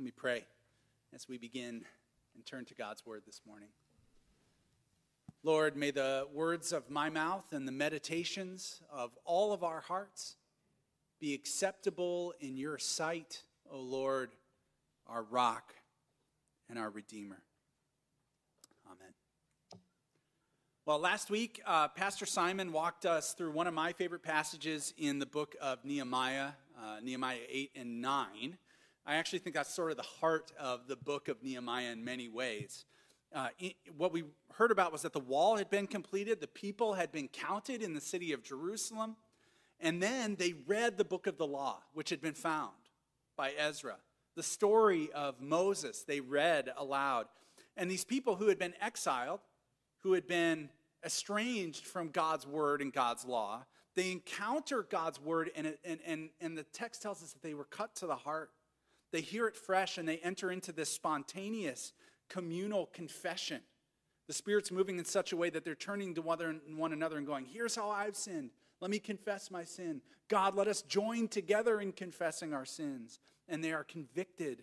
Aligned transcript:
Let 0.00 0.04
me 0.06 0.12
pray 0.16 0.44
as 1.14 1.28
we 1.28 1.36
begin 1.36 1.84
and 2.34 2.46
turn 2.46 2.64
to 2.64 2.74
God's 2.74 3.04
word 3.04 3.24
this 3.26 3.42
morning. 3.46 3.68
Lord, 5.42 5.76
may 5.76 5.90
the 5.90 6.26
words 6.32 6.72
of 6.72 6.88
my 6.88 7.10
mouth 7.10 7.52
and 7.52 7.68
the 7.68 7.72
meditations 7.72 8.80
of 8.90 9.10
all 9.26 9.52
of 9.52 9.62
our 9.62 9.82
hearts 9.82 10.36
be 11.20 11.34
acceptable 11.34 12.32
in 12.40 12.56
your 12.56 12.78
sight, 12.78 13.42
O 13.70 13.78
Lord, 13.78 14.30
our 15.06 15.22
rock 15.22 15.74
and 16.70 16.78
our 16.78 16.88
redeemer. 16.88 17.42
Amen. 18.86 19.12
Well, 20.86 20.98
last 20.98 21.28
week, 21.28 21.60
uh, 21.66 21.88
Pastor 21.88 22.24
Simon 22.24 22.72
walked 22.72 23.04
us 23.04 23.34
through 23.34 23.50
one 23.50 23.66
of 23.66 23.74
my 23.74 23.92
favorite 23.92 24.22
passages 24.22 24.94
in 24.96 25.18
the 25.18 25.26
book 25.26 25.56
of 25.60 25.84
Nehemiah, 25.84 26.52
uh, 26.82 27.00
Nehemiah 27.02 27.40
8 27.50 27.72
and 27.76 28.00
9. 28.00 28.56
I 29.06 29.16
actually 29.16 29.40
think 29.40 29.56
that's 29.56 29.74
sort 29.74 29.90
of 29.90 29.96
the 29.96 30.02
heart 30.02 30.52
of 30.58 30.86
the 30.86 30.96
book 30.96 31.28
of 31.28 31.42
Nehemiah 31.42 31.90
in 31.92 32.04
many 32.04 32.28
ways. 32.28 32.84
Uh, 33.34 33.48
what 33.96 34.12
we 34.12 34.24
heard 34.54 34.70
about 34.70 34.92
was 34.92 35.02
that 35.02 35.12
the 35.12 35.20
wall 35.20 35.56
had 35.56 35.70
been 35.70 35.86
completed, 35.86 36.40
the 36.40 36.46
people 36.48 36.94
had 36.94 37.12
been 37.12 37.28
counted 37.28 37.82
in 37.82 37.94
the 37.94 38.00
city 38.00 38.32
of 38.32 38.42
Jerusalem, 38.42 39.16
and 39.78 40.02
then 40.02 40.36
they 40.36 40.54
read 40.66 40.98
the 40.98 41.04
book 41.04 41.26
of 41.26 41.38
the 41.38 41.46
law, 41.46 41.78
which 41.94 42.10
had 42.10 42.20
been 42.20 42.34
found 42.34 42.72
by 43.36 43.52
Ezra. 43.52 43.96
The 44.36 44.42
story 44.42 45.10
of 45.12 45.40
Moses, 45.40 46.02
they 46.02 46.20
read 46.20 46.70
aloud. 46.76 47.26
And 47.76 47.90
these 47.90 48.04
people 48.04 48.36
who 48.36 48.48
had 48.48 48.58
been 48.58 48.74
exiled, 48.80 49.40
who 50.00 50.12
had 50.12 50.26
been 50.26 50.68
estranged 51.04 51.86
from 51.86 52.08
God's 52.08 52.46
word 52.46 52.82
and 52.82 52.92
God's 52.92 53.24
law, 53.24 53.64
they 53.94 54.12
encounter 54.12 54.82
God's 54.82 55.20
word, 55.20 55.50
and, 55.56 55.74
and, 55.84 56.00
and, 56.06 56.30
and 56.40 56.58
the 56.58 56.64
text 56.64 57.02
tells 57.02 57.22
us 57.22 57.32
that 57.32 57.42
they 57.42 57.54
were 57.54 57.64
cut 57.64 57.94
to 57.96 58.06
the 58.06 58.16
heart. 58.16 58.50
They 59.12 59.20
hear 59.20 59.46
it 59.46 59.56
fresh 59.56 59.98
and 59.98 60.08
they 60.08 60.18
enter 60.18 60.50
into 60.50 60.72
this 60.72 60.88
spontaneous 60.88 61.92
communal 62.28 62.86
confession. 62.86 63.60
The 64.26 64.32
Spirit's 64.32 64.70
moving 64.70 64.98
in 64.98 65.04
such 65.04 65.32
a 65.32 65.36
way 65.36 65.50
that 65.50 65.64
they're 65.64 65.74
turning 65.74 66.14
to 66.14 66.22
one 66.22 66.92
another 66.92 67.18
and 67.18 67.26
going, 67.26 67.46
Here's 67.46 67.74
how 67.74 67.90
I've 67.90 68.16
sinned. 68.16 68.50
Let 68.80 68.90
me 68.90 68.98
confess 68.98 69.50
my 69.50 69.64
sin. 69.64 70.00
God, 70.28 70.54
let 70.54 70.68
us 70.68 70.82
join 70.82 71.28
together 71.28 71.80
in 71.80 71.92
confessing 71.92 72.54
our 72.54 72.64
sins. 72.64 73.18
And 73.48 73.62
they 73.62 73.72
are 73.72 73.82
convicted 73.82 74.62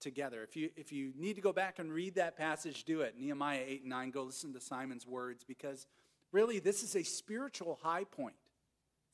together. 0.00 0.42
If 0.42 0.56
you, 0.56 0.70
if 0.76 0.92
you 0.92 1.12
need 1.16 1.34
to 1.34 1.42
go 1.42 1.52
back 1.52 1.78
and 1.78 1.92
read 1.92 2.14
that 2.14 2.36
passage, 2.36 2.84
do 2.84 3.00
it. 3.00 3.16
Nehemiah 3.18 3.64
8 3.66 3.80
and 3.80 3.90
9, 3.90 4.10
go 4.10 4.22
listen 4.22 4.52
to 4.54 4.60
Simon's 4.60 5.06
words 5.06 5.44
because 5.44 5.86
really 6.30 6.60
this 6.60 6.82
is 6.82 6.94
a 6.94 7.02
spiritual 7.02 7.78
high 7.82 8.04
point 8.04 8.36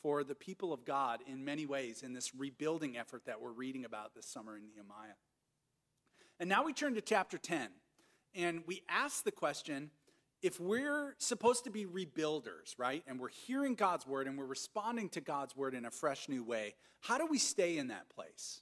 for 0.05 0.23
the 0.23 0.35
people 0.35 0.71
of 0.75 0.85
God 0.85 1.21
in 1.27 1.47
many 1.47 1.65
ways 1.65 2.03
in 2.03 2.13
this 2.13 2.35
rebuilding 2.35 2.99
effort 2.99 3.23
that 3.25 3.41
we're 3.41 3.53
reading 3.53 3.87
about 3.87 4.15
this 4.15 4.27
summer 4.27 4.55
in 4.55 4.67
Nehemiah. 4.67 5.15
And 6.39 6.47
now 6.47 6.63
we 6.63 6.75
turn 6.75 6.95
to 6.97 7.01
chapter 7.01 7.39
10, 7.39 7.69
and 8.35 8.63
we 8.67 8.83
ask 8.87 9.25
the 9.25 9.33
question 9.33 9.91
if 10.43 10.61
we're 10.61 11.15
supposed 11.17 11.65
to 11.65 11.71
be 11.71 11.87
rebuilders, 11.87 12.75
right, 12.77 13.03
and 13.07 13.19
we're 13.19 13.31
hearing 13.47 13.75
God's 13.75 14.07
word 14.07 14.27
and 14.27 14.37
we're 14.37 14.45
responding 14.45 15.09
to 15.09 15.23
God's 15.23 15.57
word 15.57 15.75
in 15.75 15.87
a 15.87 15.91
fresh 15.91 16.29
new 16.29 16.45
way, 16.45 16.75
how 17.01 17.17
do 17.17 17.27
we 17.27 17.39
stay 17.39 17.79
in 17.79 17.89
that 17.89 18.11
place? 18.11 18.61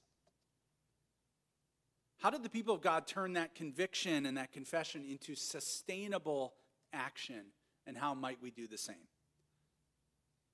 How 2.19 2.31
did 2.31 2.45
the 2.45 2.51
people 2.51 2.73
of 2.73 2.83
God 2.83 3.09
turn 3.09 3.33
that 3.33 3.57
conviction 3.57 4.27
and 4.27 4.37
that 4.37 4.53
confession 4.53 5.05
into 5.11 5.35
sustainable 5.35 6.55
action? 6.93 7.47
And 7.85 7.99
how 7.99 8.15
might 8.15 8.41
we 8.41 8.53
do 8.53 8.69
the 8.69 8.79
same? 8.79 9.09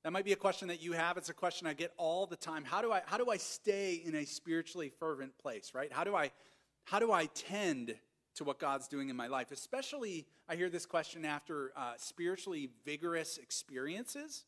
That 0.09 0.13
might 0.13 0.25
be 0.25 0.33
a 0.33 0.37
question 0.37 0.69
that 0.69 0.81
you 0.81 0.93
have. 0.93 1.19
It's 1.19 1.29
a 1.29 1.35
question 1.35 1.67
I 1.67 1.75
get 1.75 1.93
all 1.99 2.25
the 2.25 2.35
time. 2.35 2.65
How 2.65 2.81
do 2.81 2.91
I, 2.91 3.03
how 3.05 3.19
do 3.19 3.29
I 3.29 3.37
stay 3.37 4.01
in 4.03 4.15
a 4.15 4.25
spiritually 4.25 4.91
fervent 4.99 5.37
place, 5.37 5.73
right? 5.75 5.93
How 5.93 6.03
do 6.03 6.17
I, 6.17 6.31
how 6.85 6.99
do 6.99 7.13
I 7.13 7.27
tend 7.27 7.95
to 8.37 8.45
what 8.45 8.59
God's 8.59 8.89
doing 8.89 9.11
in 9.11 9.17
my 9.17 9.27
life? 9.27 9.53
Especially, 9.53 10.27
I 10.49 10.57
hear 10.57 10.71
this 10.71 10.87
question 10.87 11.27
after 11.27 11.73
uh, 11.77 11.93
spiritually 11.99 12.71
vigorous 12.87 13.37
experiences. 13.37 14.47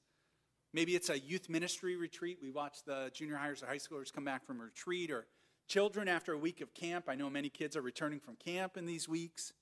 Maybe 0.72 0.96
it's 0.96 1.10
a 1.10 1.18
youth 1.18 1.50
ministry 1.50 1.94
retreat. 1.94 2.38
We 2.40 2.50
watch 2.50 2.82
the 2.86 3.10
junior 3.12 3.36
highers 3.36 3.62
or 3.62 3.66
high 3.66 3.76
schoolers 3.76 4.10
come 4.10 4.24
back 4.24 4.46
from 4.46 4.62
a 4.62 4.64
retreat, 4.64 5.10
or 5.10 5.26
children 5.68 6.08
after 6.08 6.32
a 6.32 6.38
week 6.38 6.62
of 6.62 6.72
camp. 6.72 7.04
I 7.06 7.16
know 7.16 7.28
many 7.28 7.50
kids 7.50 7.76
are 7.76 7.82
returning 7.82 8.20
from 8.20 8.36
camp 8.36 8.78
in 8.78 8.86
these 8.86 9.10
weeks. 9.10 9.52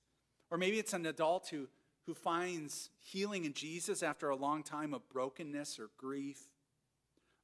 Or 0.49 0.57
maybe 0.57 0.79
it's 0.79 0.93
an 0.93 1.05
adult 1.05 1.49
who 1.49 1.67
who 2.09 2.15
finds 2.15 2.89
healing 2.97 3.45
in 3.45 3.53
Jesus 3.53 4.01
after 4.01 4.29
a 4.29 4.35
long 4.35 4.63
time 4.63 4.95
of 4.95 5.07
brokenness 5.09 5.77
or 5.77 5.91
grief. 5.95 6.39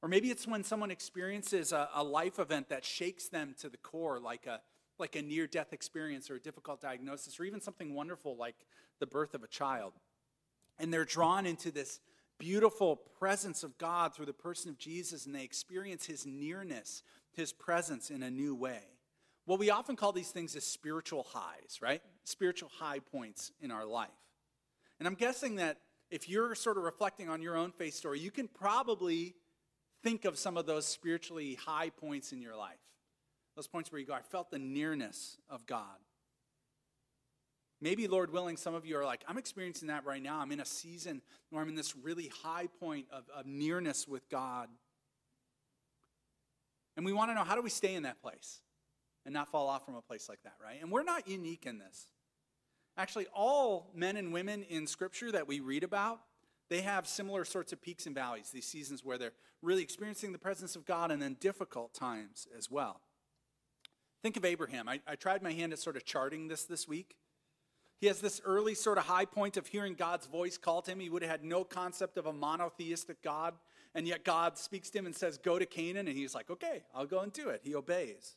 Or 0.02 0.08
maybe 0.08 0.28
it's 0.32 0.44
when 0.44 0.64
someone 0.64 0.90
experiences 0.90 1.70
a, 1.70 1.88
a 1.94 2.02
life 2.02 2.40
event 2.40 2.68
that 2.70 2.84
shakes 2.84 3.28
them 3.28 3.54
to 3.60 3.68
the 3.68 3.76
core, 3.76 4.18
like 4.18 4.46
a, 4.46 4.60
like 4.98 5.14
a 5.14 5.22
near 5.22 5.46
death 5.46 5.72
experience 5.72 6.30
or 6.30 6.34
a 6.34 6.40
difficult 6.40 6.80
diagnosis, 6.80 7.38
or 7.38 7.44
even 7.44 7.60
something 7.60 7.94
wonderful 7.94 8.36
like 8.36 8.56
the 8.98 9.06
birth 9.06 9.34
of 9.34 9.44
a 9.44 9.46
child. 9.46 9.92
And 10.80 10.92
they're 10.92 11.04
drawn 11.04 11.46
into 11.46 11.70
this 11.70 12.00
beautiful 12.36 12.96
presence 12.96 13.62
of 13.62 13.78
God 13.78 14.16
through 14.16 14.26
the 14.26 14.32
person 14.32 14.68
of 14.68 14.78
Jesus, 14.78 15.26
and 15.26 15.34
they 15.34 15.44
experience 15.44 16.06
his 16.06 16.26
nearness, 16.26 17.04
his 17.30 17.52
presence 17.52 18.10
in 18.10 18.24
a 18.24 18.30
new 18.32 18.56
way. 18.56 18.82
What 19.44 19.60
we 19.60 19.70
often 19.70 19.94
call 19.94 20.10
these 20.10 20.32
things 20.32 20.56
is 20.56 20.64
spiritual 20.64 21.24
highs, 21.32 21.78
right? 21.80 22.02
Spiritual 22.24 22.70
high 22.80 22.98
points 22.98 23.52
in 23.60 23.70
our 23.70 23.86
life. 23.86 24.10
And 24.98 25.06
I'm 25.06 25.14
guessing 25.14 25.56
that 25.56 25.78
if 26.10 26.28
you're 26.28 26.54
sort 26.54 26.76
of 26.76 26.84
reflecting 26.84 27.28
on 27.28 27.42
your 27.42 27.56
own 27.56 27.72
faith 27.72 27.94
story, 27.94 28.20
you 28.20 28.30
can 28.30 28.48
probably 28.48 29.34
think 30.02 30.24
of 30.24 30.38
some 30.38 30.56
of 30.56 30.66
those 30.66 30.86
spiritually 30.86 31.58
high 31.66 31.90
points 31.90 32.32
in 32.32 32.40
your 32.40 32.56
life. 32.56 32.78
Those 33.56 33.66
points 33.66 33.90
where 33.90 34.00
you 34.00 34.06
go, 34.06 34.14
I 34.14 34.20
felt 34.20 34.50
the 34.50 34.58
nearness 34.58 35.38
of 35.48 35.66
God. 35.66 35.96
Maybe, 37.80 38.08
Lord 38.08 38.32
willing, 38.32 38.56
some 38.56 38.74
of 38.74 38.86
you 38.86 38.96
are 38.96 39.04
like, 39.04 39.22
I'm 39.28 39.36
experiencing 39.36 39.88
that 39.88 40.04
right 40.06 40.22
now. 40.22 40.38
I'm 40.38 40.50
in 40.52 40.60
a 40.60 40.64
season 40.64 41.20
where 41.50 41.62
I'm 41.62 41.68
in 41.68 41.74
this 41.74 41.94
really 41.94 42.30
high 42.42 42.68
point 42.80 43.06
of, 43.12 43.24
of 43.34 43.46
nearness 43.46 44.08
with 44.08 44.28
God. 44.30 44.68
And 46.96 47.04
we 47.04 47.12
want 47.12 47.30
to 47.30 47.34
know 47.34 47.44
how 47.44 47.54
do 47.54 47.60
we 47.60 47.68
stay 47.68 47.94
in 47.94 48.04
that 48.04 48.22
place 48.22 48.60
and 49.26 49.34
not 49.34 49.48
fall 49.48 49.68
off 49.68 49.84
from 49.84 49.94
a 49.94 50.00
place 50.00 50.28
like 50.28 50.42
that, 50.44 50.54
right? 50.62 50.78
And 50.80 50.90
we're 50.90 51.02
not 51.02 51.28
unique 51.28 51.66
in 51.66 51.78
this. 51.78 52.08
Actually, 52.98 53.26
all 53.34 53.90
men 53.94 54.16
and 54.16 54.32
women 54.32 54.62
in 54.64 54.86
Scripture 54.86 55.30
that 55.32 55.46
we 55.46 55.60
read 55.60 55.84
about, 55.84 56.20
they 56.68 56.80
have 56.80 57.06
similar 57.06 57.44
sorts 57.44 57.72
of 57.72 57.80
peaks 57.80 58.06
and 58.06 58.14
valleys, 58.14 58.50
these 58.50 58.66
seasons 58.66 59.04
where 59.04 59.18
they're 59.18 59.32
really 59.62 59.82
experiencing 59.82 60.32
the 60.32 60.38
presence 60.38 60.76
of 60.76 60.84
God 60.86 61.10
and 61.10 61.20
then 61.20 61.36
difficult 61.40 61.94
times 61.94 62.46
as 62.56 62.70
well. 62.70 63.00
Think 64.22 64.36
of 64.36 64.44
Abraham. 64.44 64.88
I, 64.88 65.00
I 65.06 65.14
tried 65.14 65.42
my 65.42 65.52
hand 65.52 65.72
at 65.72 65.78
sort 65.78 65.96
of 65.96 66.04
charting 66.04 66.48
this 66.48 66.64
this 66.64 66.88
week. 66.88 67.16
He 68.00 68.08
has 68.08 68.20
this 68.20 68.40
early 68.44 68.74
sort 68.74 68.98
of 68.98 69.04
high 69.04 69.24
point 69.24 69.56
of 69.56 69.66
hearing 69.66 69.94
God's 69.94 70.26
voice 70.26 70.58
call 70.58 70.82
to 70.82 70.90
him. 70.90 71.00
He 71.00 71.08
would 71.08 71.22
have 71.22 71.30
had 71.30 71.44
no 71.44 71.64
concept 71.64 72.18
of 72.18 72.26
a 72.26 72.32
monotheistic 72.32 73.22
God, 73.22 73.54
and 73.94 74.06
yet 74.06 74.24
God 74.24 74.58
speaks 74.58 74.90
to 74.90 74.98
him 74.98 75.06
and 75.06 75.14
says, 75.14 75.38
Go 75.38 75.58
to 75.58 75.64
Canaan. 75.64 76.08
And 76.08 76.16
he's 76.16 76.34
like, 76.34 76.50
Okay, 76.50 76.82
I'll 76.94 77.06
go 77.06 77.20
and 77.20 77.32
do 77.32 77.48
it. 77.48 77.60
He 77.62 77.74
obeys. 77.74 78.36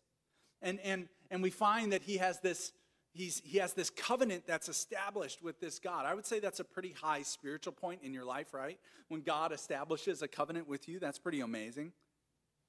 And, 0.61 0.79
and, 0.81 1.07
and 1.31 1.41
we 1.41 1.49
find 1.49 1.91
that 1.91 2.03
he 2.03 2.17
has 2.17 2.39
this 2.39 2.71
he's, 3.13 3.41
he 3.43 3.57
has 3.57 3.73
this 3.73 3.89
covenant 3.89 4.43
that's 4.47 4.69
established 4.69 5.41
with 5.41 5.59
this 5.59 5.79
God. 5.79 6.05
I 6.05 6.13
would 6.13 6.25
say 6.25 6.39
that's 6.39 6.59
a 6.59 6.63
pretty 6.63 6.93
high 6.93 7.21
spiritual 7.21 7.73
point 7.73 8.01
in 8.03 8.13
your 8.13 8.25
life, 8.25 8.53
right? 8.53 8.79
When 9.07 9.21
God 9.21 9.51
establishes 9.51 10.21
a 10.21 10.27
covenant 10.27 10.67
with 10.67 10.87
you, 10.87 10.99
that's 10.99 11.19
pretty 11.19 11.41
amazing. 11.41 11.93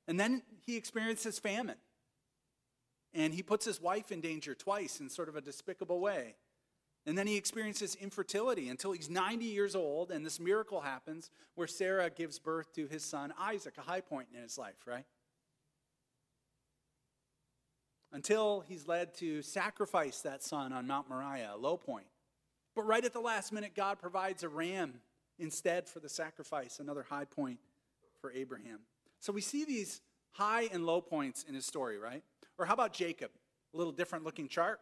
And 0.09 0.19
then 0.19 0.43
he 0.67 0.77
experiences 0.77 1.39
famine. 1.39 1.77
And 3.13 3.35
he 3.35 3.43
puts 3.43 3.65
his 3.65 3.81
wife 3.81 4.13
in 4.13 4.21
danger 4.21 4.55
twice 4.55 5.01
in 5.01 5.09
sort 5.09 5.29
of 5.29 5.37
a 5.37 5.41
despicable 5.41 6.01
way. 6.01 6.37
And 7.07 7.17
then 7.17 7.27
he 7.27 7.37
experiences 7.37 7.95
infertility 7.95 8.69
until 8.69 8.93
he's 8.93 9.09
90 9.09 9.47
years 9.47 9.75
old, 9.75 10.11
and 10.11 10.25
this 10.25 10.39
miracle 10.39 10.83
happens 10.83 11.31
where 11.55 11.67
Sarah 11.67 12.11
gives 12.11 12.39
birth 12.39 12.73
to 12.75 12.87
his 12.87 13.03
son 13.03 13.33
Isaac, 13.39 13.75
a 13.79 13.83
high 13.83 14.03
point 14.03 14.29
in 14.35 14.43
his 14.43 14.59
life, 14.59 14.87
right? 14.87 15.07
Until 18.13 18.61
he's 18.61 18.89
led 18.89 19.15
to 19.15 19.43
sacrifice 19.43 20.21
that 20.23 20.43
son 20.43 20.73
on 20.73 20.87
Mount 20.87 21.09
Moriah, 21.09 21.53
a 21.55 21.57
low 21.57 21.77
point. 21.77 22.07
But 22.75 22.83
right 22.83 23.05
at 23.05 23.13
the 23.13 23.21
last 23.21 23.53
minute, 23.53 23.73
God 23.75 23.99
provides 23.99 24.43
a 24.43 24.49
ram 24.49 24.95
instead 25.39 25.89
for 25.89 26.01
the 26.01 26.09
sacrifice, 26.09 26.79
another 26.79 27.05
high 27.09 27.25
point 27.25 27.59
for 28.21 28.33
Abraham. 28.33 28.81
So 29.21 29.33
we 29.33 29.41
see 29.41 29.65
these 29.65 30.01
high 30.33 30.69
and 30.73 30.87
low 30.87 31.01
points 31.01 31.45
in 31.49 31.55
his 31.55 31.67
story, 31.67 31.99
right? 31.99 32.23
Or 32.59 32.67
how 32.67 32.75
about 32.75 32.93
Jacob? 32.93 33.31
A 33.75 33.77
little 33.77 33.93
different 33.93 34.25
looking 34.25 34.49
chart. 34.49 34.81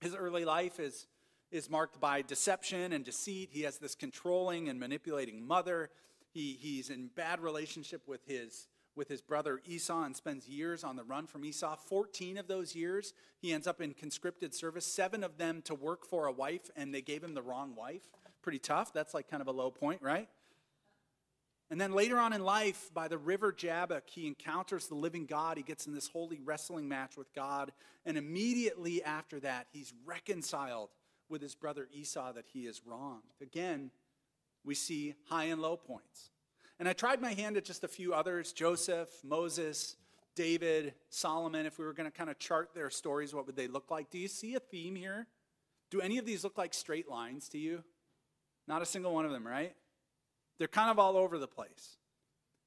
His 0.00 0.14
early 0.14 0.44
life 0.44 0.78
is, 0.78 1.06
is 1.50 1.70
marked 1.70 2.00
by 2.00 2.22
deception 2.22 2.92
and 2.92 3.04
deceit. 3.04 3.50
He 3.52 3.62
has 3.62 3.78
this 3.78 3.94
controlling 3.94 4.68
and 4.68 4.78
manipulating 4.78 5.46
mother. 5.46 5.90
He, 6.32 6.56
he's 6.60 6.90
in 6.90 7.08
bad 7.14 7.40
relationship 7.40 8.02
with 8.06 8.20
his 8.26 8.68
with 8.96 9.08
his 9.08 9.20
brother 9.20 9.60
Esau 9.64 10.02
and 10.02 10.16
spends 10.16 10.48
years 10.48 10.82
on 10.82 10.96
the 10.96 11.04
run 11.04 11.26
from 11.26 11.44
Esau. 11.44 11.76
14 11.76 12.38
of 12.38 12.48
those 12.48 12.74
years, 12.74 13.12
he 13.38 13.52
ends 13.52 13.66
up 13.66 13.80
in 13.80 13.92
conscripted 13.92 14.54
service, 14.54 14.86
seven 14.86 15.22
of 15.22 15.38
them 15.38 15.62
to 15.62 15.74
work 15.74 16.06
for 16.06 16.26
a 16.26 16.32
wife, 16.32 16.70
and 16.74 16.94
they 16.94 17.02
gave 17.02 17.22
him 17.22 17.34
the 17.34 17.42
wrong 17.42 17.74
wife. 17.76 18.08
Pretty 18.42 18.58
tough. 18.58 18.92
That's 18.92 19.14
like 19.14 19.28
kind 19.28 19.40
of 19.40 19.48
a 19.48 19.52
low 19.52 19.70
point, 19.70 20.02
right? 20.02 20.28
And 21.68 21.80
then 21.80 21.92
later 21.92 22.18
on 22.18 22.32
in 22.32 22.44
life, 22.44 22.90
by 22.94 23.08
the 23.08 23.18
river 23.18 23.52
Jabbok, 23.52 24.08
he 24.08 24.26
encounters 24.28 24.86
the 24.86 24.94
living 24.94 25.26
God. 25.26 25.56
He 25.56 25.64
gets 25.64 25.86
in 25.86 25.94
this 25.94 26.08
holy 26.08 26.38
wrestling 26.40 26.88
match 26.88 27.16
with 27.16 27.32
God. 27.34 27.72
And 28.04 28.16
immediately 28.16 29.02
after 29.02 29.40
that, 29.40 29.66
he's 29.72 29.92
reconciled 30.04 30.90
with 31.28 31.42
his 31.42 31.56
brother 31.56 31.88
Esau 31.92 32.32
that 32.34 32.46
he 32.52 32.66
is 32.66 32.82
wrong. 32.86 33.22
Again, 33.42 33.90
we 34.64 34.76
see 34.76 35.14
high 35.28 35.44
and 35.44 35.60
low 35.60 35.76
points. 35.76 36.30
And 36.78 36.88
I 36.88 36.92
tried 36.92 37.20
my 37.20 37.32
hand 37.32 37.56
at 37.56 37.64
just 37.64 37.84
a 37.84 37.88
few 37.88 38.12
others 38.12 38.52
Joseph, 38.52 39.08
Moses, 39.24 39.96
David, 40.34 40.94
Solomon. 41.08 41.66
If 41.66 41.78
we 41.78 41.84
were 41.84 41.92
going 41.92 42.10
to 42.10 42.16
kind 42.16 42.30
of 42.30 42.38
chart 42.38 42.70
their 42.74 42.90
stories, 42.90 43.34
what 43.34 43.46
would 43.46 43.56
they 43.56 43.68
look 43.68 43.90
like? 43.90 44.10
Do 44.10 44.18
you 44.18 44.28
see 44.28 44.54
a 44.54 44.60
theme 44.60 44.94
here? 44.94 45.26
Do 45.90 46.00
any 46.00 46.18
of 46.18 46.26
these 46.26 46.44
look 46.44 46.58
like 46.58 46.74
straight 46.74 47.08
lines 47.08 47.48
to 47.50 47.58
you? 47.58 47.82
Not 48.68 48.82
a 48.82 48.86
single 48.86 49.14
one 49.14 49.24
of 49.24 49.30
them, 49.30 49.46
right? 49.46 49.74
They're 50.58 50.68
kind 50.68 50.90
of 50.90 50.98
all 50.98 51.16
over 51.16 51.38
the 51.38 51.46
place. 51.46 51.96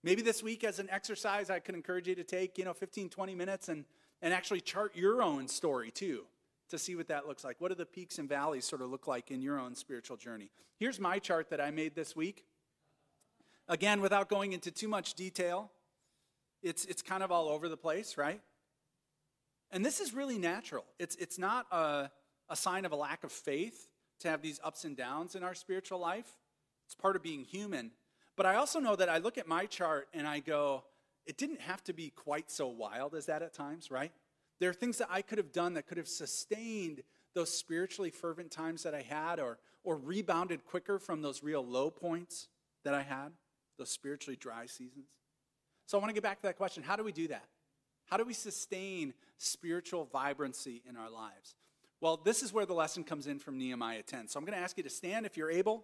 Maybe 0.03 0.21
this 0.21 0.41
week, 0.41 0.63
as 0.63 0.79
an 0.79 0.89
exercise, 0.89 1.49
I 1.49 1.59
could 1.59 1.75
encourage 1.75 2.07
you 2.07 2.15
to 2.15 2.23
take, 2.23 2.57
you 2.57 2.63
know, 2.63 2.73
15, 2.73 3.09
20 3.09 3.35
minutes 3.35 3.67
and, 3.67 3.83
and 4.21 4.33
actually 4.33 4.61
chart 4.61 4.95
your 4.95 5.21
own 5.21 5.47
story 5.47 5.91
too 5.91 6.25
to 6.69 6.77
see 6.77 6.95
what 6.95 7.07
that 7.09 7.27
looks 7.27 7.43
like. 7.43 7.59
What 7.59 7.69
do 7.69 7.75
the 7.75 7.85
peaks 7.85 8.17
and 8.17 8.29
valleys 8.29 8.63
sort 8.63 8.81
of 8.81 8.89
look 8.89 9.07
like 9.07 9.31
in 9.31 9.41
your 9.41 9.59
own 9.59 9.75
spiritual 9.75 10.15
journey? 10.15 10.51
Here's 10.77 10.99
my 10.99 11.19
chart 11.19 11.49
that 11.49 11.59
I 11.59 11.71
made 11.71 11.95
this 11.95 12.15
week. 12.15 12.45
Again, 13.69 14.01
without 14.01 14.27
going 14.27 14.53
into 14.53 14.71
too 14.71 14.87
much 14.87 15.13
detail, 15.13 15.71
it's, 16.63 16.85
it's 16.85 17.01
kind 17.01 17.23
of 17.23 17.31
all 17.31 17.47
over 17.47 17.69
the 17.69 17.77
place, 17.77 18.17
right? 18.17 18.41
And 19.71 19.85
this 19.85 19.99
is 19.99 20.13
really 20.13 20.39
natural. 20.39 20.85
It's, 20.97 21.15
it's 21.15 21.37
not 21.37 21.67
a, 21.71 22.09
a 22.49 22.55
sign 22.55 22.83
of 22.83 22.91
a 22.91 22.95
lack 22.95 23.23
of 23.23 23.31
faith 23.31 23.87
to 24.21 24.27
have 24.27 24.41
these 24.41 24.59
ups 24.63 24.83
and 24.85 24.97
downs 24.97 25.35
in 25.35 25.43
our 25.43 25.53
spiritual 25.53 25.99
life. 25.99 26.27
It's 26.87 26.95
part 26.95 27.15
of 27.15 27.21
being 27.21 27.43
human. 27.43 27.91
But 28.35 28.47
I 28.47 28.55
also 28.55 28.79
know 28.79 28.95
that 28.95 29.07
I 29.07 29.19
look 29.19 29.37
at 29.37 29.47
my 29.47 29.67
chart 29.67 30.07
and 30.13 30.27
I 30.27 30.39
go, 30.39 30.83
it 31.27 31.37
didn't 31.37 31.61
have 31.61 31.83
to 31.83 31.93
be 31.93 32.09
quite 32.09 32.49
so 32.49 32.67
wild 32.67 33.13
as 33.13 33.27
that 33.27 33.43
at 33.43 33.53
times, 33.53 33.91
right? 33.91 34.11
There 34.59 34.69
are 34.71 34.73
things 34.73 34.97
that 34.97 35.09
I 35.11 35.21
could 35.21 35.37
have 35.37 35.51
done 35.51 35.75
that 35.75 35.87
could 35.87 35.97
have 35.97 36.07
sustained 36.07 37.03
those 37.35 37.55
spiritually 37.55 38.09
fervent 38.09 38.49
times 38.49 38.81
that 38.83 38.95
I 38.95 39.03
had 39.03 39.39
or, 39.39 39.59
or 39.83 39.95
rebounded 39.95 40.65
quicker 40.65 40.97
from 40.97 41.21
those 41.21 41.43
real 41.43 41.63
low 41.63 41.91
points 41.91 42.47
that 42.83 42.95
I 42.95 43.03
had, 43.03 43.31
those 43.79 43.89
spiritually 43.89 44.37
dry 44.39 44.67
seasons. 44.67 45.07
So 45.87 45.97
I 45.97 46.01
want 46.01 46.11
to 46.11 46.13
get 46.13 46.23
back 46.23 46.37
to 46.41 46.43
that 46.43 46.57
question 46.57 46.83
how 46.83 46.95
do 46.95 47.03
we 47.03 47.11
do 47.11 47.27
that? 47.29 47.45
How 48.05 48.17
do 48.17 48.25
we 48.25 48.33
sustain 48.33 49.13
spiritual 49.37 50.05
vibrancy 50.05 50.81
in 50.87 50.95
our 50.95 51.09
lives? 51.09 51.55
Well, 52.01 52.17
this 52.23 52.43
is 52.43 52.53
where 52.53 52.65
the 52.65 52.73
lesson 52.73 53.03
comes 53.03 53.27
in 53.27 53.39
from 53.39 53.57
Nehemiah 53.57 54.03
10. 54.03 54.27
So 54.27 54.39
I'm 54.39 54.45
going 54.45 54.57
to 54.57 54.63
ask 54.63 54.77
you 54.77 54.83
to 54.83 54.89
stand 54.89 55.25
if 55.25 55.35
you're 55.35 55.51
able 55.51 55.83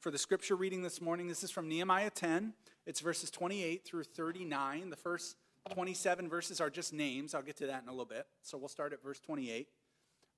for 0.00 0.10
the 0.10 0.18
scripture 0.18 0.56
reading 0.56 0.82
this 0.82 1.00
morning. 1.00 1.28
This 1.28 1.44
is 1.44 1.50
from 1.50 1.68
Nehemiah 1.68 2.10
10. 2.10 2.54
It's 2.86 3.00
verses 3.00 3.30
28 3.30 3.84
through 3.84 4.04
39. 4.04 4.90
The 4.90 4.96
first 4.96 5.36
27 5.70 6.28
verses 6.28 6.60
are 6.60 6.70
just 6.70 6.92
names. 6.92 7.34
I'll 7.34 7.42
get 7.42 7.56
to 7.58 7.66
that 7.66 7.82
in 7.82 7.88
a 7.88 7.92
little 7.92 8.06
bit. 8.06 8.26
So 8.42 8.58
we'll 8.58 8.68
start 8.68 8.92
at 8.92 9.02
verse 9.02 9.20
28. 9.20 9.68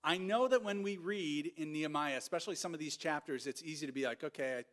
I 0.03 0.19
know 0.19 0.49
that 0.49 0.63
when 0.63 0.83
we 0.83 0.99
read 0.99 1.53
in 1.57 1.73
Nehemiah, 1.73 2.19
especially 2.19 2.57
some 2.57 2.75
of 2.75 2.81
these 2.81 2.97
chapters, 2.97 3.47
it's 3.47 3.63
easy 3.63 3.87
to 3.87 3.93
be 3.93 4.05
like, 4.05 4.23
okay, 4.23 4.59
I, 4.59 4.65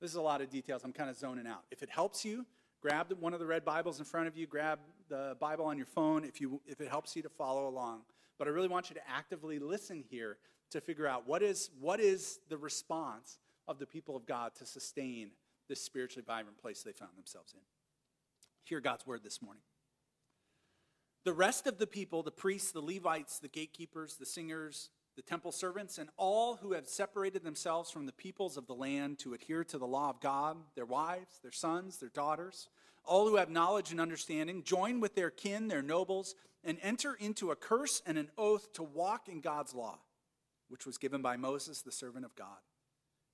this 0.00 0.10
is 0.10 0.16
a 0.16 0.22
lot 0.22 0.40
of 0.40 0.50
details. 0.50 0.82
I'm 0.84 0.92
kind 0.92 1.10
of 1.10 1.16
zoning 1.16 1.46
out. 1.46 1.64
If 1.70 1.82
it 1.82 1.90
helps 1.90 2.24
you, 2.24 2.46
grab 2.80 3.12
one 3.20 3.34
of 3.34 3.40
the 3.40 3.46
red 3.46 3.64
Bibles 3.64 3.98
in 3.98 4.04
front 4.04 4.28
of 4.28 4.36
you, 4.36 4.46
grab 4.46 4.78
the 5.08 5.36
Bible 5.40 5.66
on 5.66 5.76
your 5.76 5.86
phone 5.86 6.24
if, 6.24 6.40
you, 6.40 6.60
if 6.66 6.80
it 6.80 6.88
helps 6.88 7.14
you 7.14 7.22
to 7.22 7.28
follow 7.28 7.68
along. 7.68 8.00
But 8.38 8.48
I 8.48 8.50
really 8.50 8.68
want 8.68 8.88
you 8.88 8.94
to 8.94 9.02
actively 9.08 9.58
listen 9.58 10.02
here 10.08 10.38
to 10.70 10.80
figure 10.80 11.06
out 11.06 11.26
what 11.26 11.42
is, 11.42 11.70
what 11.80 12.00
is 12.00 12.38
the 12.48 12.56
response 12.56 13.38
of 13.68 13.78
the 13.78 13.86
people 13.86 14.16
of 14.16 14.24
God 14.24 14.54
to 14.56 14.66
sustain 14.66 15.30
this 15.68 15.82
spiritually 15.82 16.24
vibrant 16.26 16.58
place 16.58 16.82
they 16.82 16.92
found 16.92 17.12
themselves 17.16 17.52
in. 17.54 17.60
Hear 18.64 18.80
God's 18.80 19.06
word 19.06 19.20
this 19.22 19.42
morning. 19.42 19.62
The 21.24 21.32
rest 21.32 21.66
of 21.66 21.78
the 21.78 21.86
people, 21.86 22.22
the 22.22 22.30
priests, 22.30 22.72
the 22.72 22.80
Levites, 22.80 23.38
the 23.38 23.48
gatekeepers, 23.48 24.16
the 24.16 24.24
singers, 24.24 24.88
the 25.16 25.22
temple 25.22 25.52
servants, 25.52 25.98
and 25.98 26.08
all 26.16 26.56
who 26.56 26.72
have 26.72 26.86
separated 26.86 27.44
themselves 27.44 27.90
from 27.90 28.06
the 28.06 28.12
peoples 28.12 28.56
of 28.56 28.66
the 28.66 28.74
land 28.74 29.18
to 29.20 29.34
adhere 29.34 29.64
to 29.64 29.78
the 29.78 29.86
law 29.86 30.10
of 30.10 30.20
God, 30.20 30.56
their 30.74 30.86
wives, 30.86 31.38
their 31.42 31.52
sons, 31.52 31.98
their 31.98 32.10
daughters, 32.10 32.68
all 33.04 33.28
who 33.28 33.36
have 33.36 33.50
knowledge 33.50 33.90
and 33.90 34.00
understanding, 34.00 34.62
join 34.62 35.00
with 35.00 35.14
their 35.14 35.30
kin, 35.30 35.68
their 35.68 35.82
nobles, 35.82 36.34
and 36.62 36.78
enter 36.82 37.14
into 37.14 37.50
a 37.50 37.56
curse 37.56 38.02
and 38.06 38.18
an 38.18 38.30
oath 38.36 38.72
to 38.74 38.82
walk 38.82 39.28
in 39.28 39.40
God's 39.40 39.74
law, 39.74 39.98
which 40.68 40.86
was 40.86 40.98
given 40.98 41.22
by 41.22 41.36
Moses, 41.36 41.82
the 41.82 41.92
servant 41.92 42.24
of 42.24 42.34
God 42.36 42.58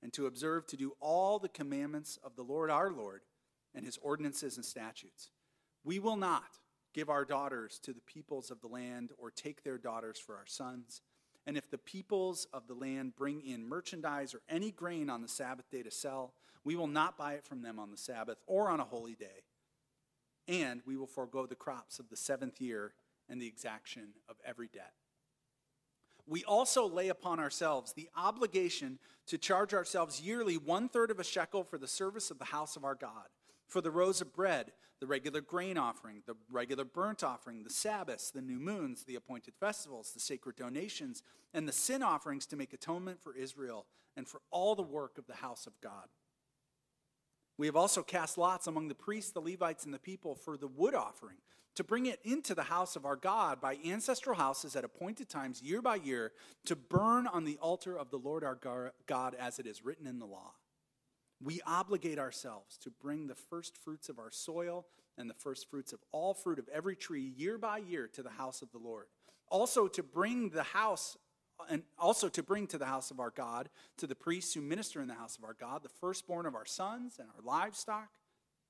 and 0.01 0.13
to 0.13 0.27
observe 0.27 0.67
to 0.67 0.77
do 0.77 0.93
all 0.99 1.39
the 1.39 1.49
commandments 1.49 2.19
of 2.23 2.35
the 2.35 2.43
Lord 2.43 2.69
our 2.69 2.91
Lord 2.91 3.21
and 3.73 3.85
his 3.85 3.97
ordinances 4.01 4.57
and 4.57 4.65
statutes. 4.65 5.31
We 5.83 5.99
will 5.99 6.17
not 6.17 6.59
give 6.93 7.09
our 7.09 7.25
daughters 7.25 7.79
to 7.83 7.93
the 7.93 8.01
peoples 8.01 8.51
of 8.51 8.61
the 8.61 8.67
land 8.67 9.11
or 9.17 9.31
take 9.31 9.63
their 9.63 9.77
daughters 9.77 10.19
for 10.19 10.35
our 10.35 10.45
sons. 10.45 11.01
And 11.47 11.57
if 11.57 11.71
the 11.71 11.79
peoples 11.79 12.45
of 12.53 12.67
the 12.67 12.75
land 12.75 13.15
bring 13.15 13.41
in 13.41 13.67
merchandise 13.67 14.35
or 14.35 14.41
any 14.47 14.69
grain 14.69 15.09
on 15.09 15.23
the 15.23 15.27
Sabbath 15.27 15.71
day 15.71 15.81
to 15.81 15.89
sell, 15.89 16.33
we 16.63 16.75
will 16.75 16.87
not 16.87 17.17
buy 17.17 17.33
it 17.33 17.45
from 17.45 17.63
them 17.63 17.79
on 17.79 17.89
the 17.89 17.97
Sabbath 17.97 18.37
or 18.45 18.69
on 18.69 18.79
a 18.79 18.83
holy 18.83 19.15
day. 19.15 19.45
And 20.47 20.81
we 20.85 20.95
will 20.95 21.07
forego 21.07 21.47
the 21.47 21.55
crops 21.55 21.97
of 21.97 22.09
the 22.09 22.15
seventh 22.15 22.61
year 22.61 22.93
and 23.27 23.41
the 23.41 23.47
exaction 23.47 24.09
of 24.29 24.35
every 24.45 24.67
debt 24.67 24.93
we 26.27 26.43
also 26.43 26.87
lay 26.87 27.07
upon 27.07 27.39
ourselves 27.39 27.93
the 27.93 28.09
obligation 28.15 28.99
to 29.25 29.37
charge 29.37 29.73
ourselves 29.73 30.21
yearly 30.21 30.57
one 30.57 30.89
third 30.89 31.09
of 31.09 31.19
a 31.19 31.23
shekel 31.23 31.63
for 31.63 31.77
the 31.77 31.87
service 31.87 32.29
of 32.29 32.37
the 32.37 32.45
house 32.45 32.75
of 32.75 32.83
our 32.83 32.95
God, 32.95 33.27
for 33.67 33.81
the 33.81 33.91
rows 33.91 34.21
of 34.21 34.33
bread, 34.33 34.71
the 34.99 35.07
regular 35.07 35.41
grain 35.41 35.77
offering, 35.77 36.23
the 36.25 36.35
regular 36.49 36.85
burnt 36.85 37.23
offering, 37.23 37.63
the 37.63 37.69
Sabbaths, 37.69 38.31
the 38.31 38.41
new 38.41 38.59
moons, 38.59 39.03
the 39.03 39.15
appointed 39.15 39.53
festivals, 39.59 40.11
the 40.11 40.19
sacred 40.19 40.55
donations, 40.55 41.21
and 41.53 41.67
the 41.67 41.73
sin 41.73 42.01
offerings 42.01 42.45
to 42.47 42.55
make 42.55 42.73
atonement 42.73 43.21
for 43.21 43.35
Israel 43.35 43.85
and 44.15 44.27
for 44.27 44.41
all 44.49 44.75
the 44.75 44.81
work 44.81 45.17
of 45.17 45.27
the 45.27 45.35
house 45.35 45.67
of 45.67 45.79
God. 45.81 46.07
We 47.57 47.67
have 47.67 47.75
also 47.75 48.03
cast 48.03 48.37
lots 48.37 48.67
among 48.67 48.87
the 48.87 48.95
priests, 48.95 49.31
the 49.31 49.41
Levites, 49.41 49.85
and 49.85 49.93
the 49.93 49.99
people 49.99 50.35
for 50.35 50.57
the 50.57 50.67
wood 50.67 50.95
offering 50.95 51.37
to 51.75 51.83
bring 51.83 52.07
it 52.07 52.19
into 52.23 52.55
the 52.55 52.63
house 52.63 52.95
of 52.95 53.05
our 53.05 53.15
God 53.15 53.61
by 53.61 53.77
ancestral 53.85 54.35
houses 54.35 54.75
at 54.75 54.83
appointed 54.83 55.29
times, 55.29 55.61
year 55.61 55.81
by 55.81 55.95
year, 55.95 56.31
to 56.65 56.75
burn 56.75 57.27
on 57.27 57.45
the 57.45 57.57
altar 57.61 57.97
of 57.97 58.09
the 58.09 58.17
Lord 58.17 58.43
our 58.43 58.93
God 59.05 59.35
as 59.39 59.59
it 59.59 59.67
is 59.67 59.85
written 59.85 60.07
in 60.07 60.17
the 60.17 60.25
law. 60.25 60.53
We 61.41 61.61
obligate 61.65 62.19
ourselves 62.19 62.77
to 62.79 62.89
bring 62.89 63.27
the 63.27 63.35
first 63.35 63.77
fruits 63.77 64.09
of 64.09 64.19
our 64.19 64.31
soil 64.31 64.85
and 65.17 65.29
the 65.29 65.35
first 65.35 65.69
fruits 65.69 65.93
of 65.93 65.99
all 66.11 66.33
fruit 66.33 66.59
of 66.59 66.67
every 66.69 66.95
tree 66.95 67.33
year 67.35 67.57
by 67.57 67.77
year 67.77 68.07
to 68.13 68.23
the 68.23 68.29
house 68.29 68.61
of 68.61 68.71
the 68.71 68.79
Lord. 68.79 69.05
Also 69.49 69.87
to 69.87 70.03
bring 70.03 70.49
the 70.49 70.63
house 70.63 71.17
and 71.69 71.81
also 71.97 72.29
to 72.29 72.43
bring 72.43 72.67
to 72.67 72.77
the 72.77 72.85
house 72.85 73.09
of 73.09 73.19
our 73.19 73.31
God, 73.31 73.69
to 73.97 74.05
the 74.05 74.13
priests 74.13 74.53
who 74.53 74.61
minister 74.61 75.01
in 75.01 75.07
the 75.07 75.15
house 75.15 75.37
of 75.37 75.43
our 75.43 75.55
God, 75.59 75.81
the 75.81 75.89
firstborn 75.89 76.45
of 76.45 76.53
our 76.53 76.67
sons 76.67 77.17
and 77.19 77.27
our 77.29 77.41
livestock, 77.43 78.09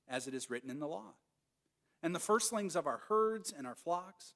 as 0.08 0.26
it 0.26 0.34
is 0.34 0.50
written 0.50 0.70
in 0.70 0.80
the 0.80 0.88
law 0.88 1.14
and 2.04 2.14
the 2.14 2.20
firstlings 2.20 2.76
of 2.76 2.88
our 2.88 3.02
herds 3.08 3.54
and 3.56 3.66
our 3.66 3.76
flocks, 3.76 4.34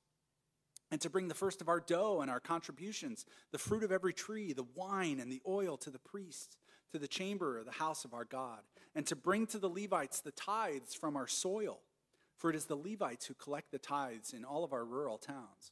and 0.89 0.99
to 1.01 1.09
bring 1.09 1.27
the 1.27 1.33
first 1.33 1.61
of 1.61 1.69
our 1.69 1.79
dough 1.79 2.19
and 2.21 2.29
our 2.29 2.39
contributions, 2.39 3.25
the 3.51 3.57
fruit 3.57 3.83
of 3.83 3.91
every 3.91 4.13
tree, 4.13 4.51
the 4.51 4.65
wine 4.75 5.19
and 5.19 5.31
the 5.31 5.41
oil 5.47 5.77
to 5.77 5.89
the 5.89 5.99
priests, 5.99 6.57
to 6.91 6.99
the 6.99 7.07
chamber 7.07 7.57
of 7.57 7.65
the 7.65 7.71
house 7.71 8.05
of 8.05 8.13
our 8.13 8.25
God, 8.25 8.59
and 8.95 9.05
to 9.07 9.15
bring 9.15 9.47
to 9.47 9.59
the 9.59 9.69
Levites 9.69 10.19
the 10.19 10.31
tithes 10.31 10.93
from 10.93 11.15
our 11.15 11.27
soil, 11.27 11.79
for 12.37 12.49
it 12.49 12.55
is 12.55 12.65
the 12.65 12.75
Levites 12.75 13.25
who 13.25 13.33
collect 13.33 13.71
the 13.71 13.79
tithes 13.79 14.33
in 14.33 14.43
all 14.43 14.63
of 14.63 14.73
our 14.73 14.85
rural 14.85 15.17
towns. 15.17 15.71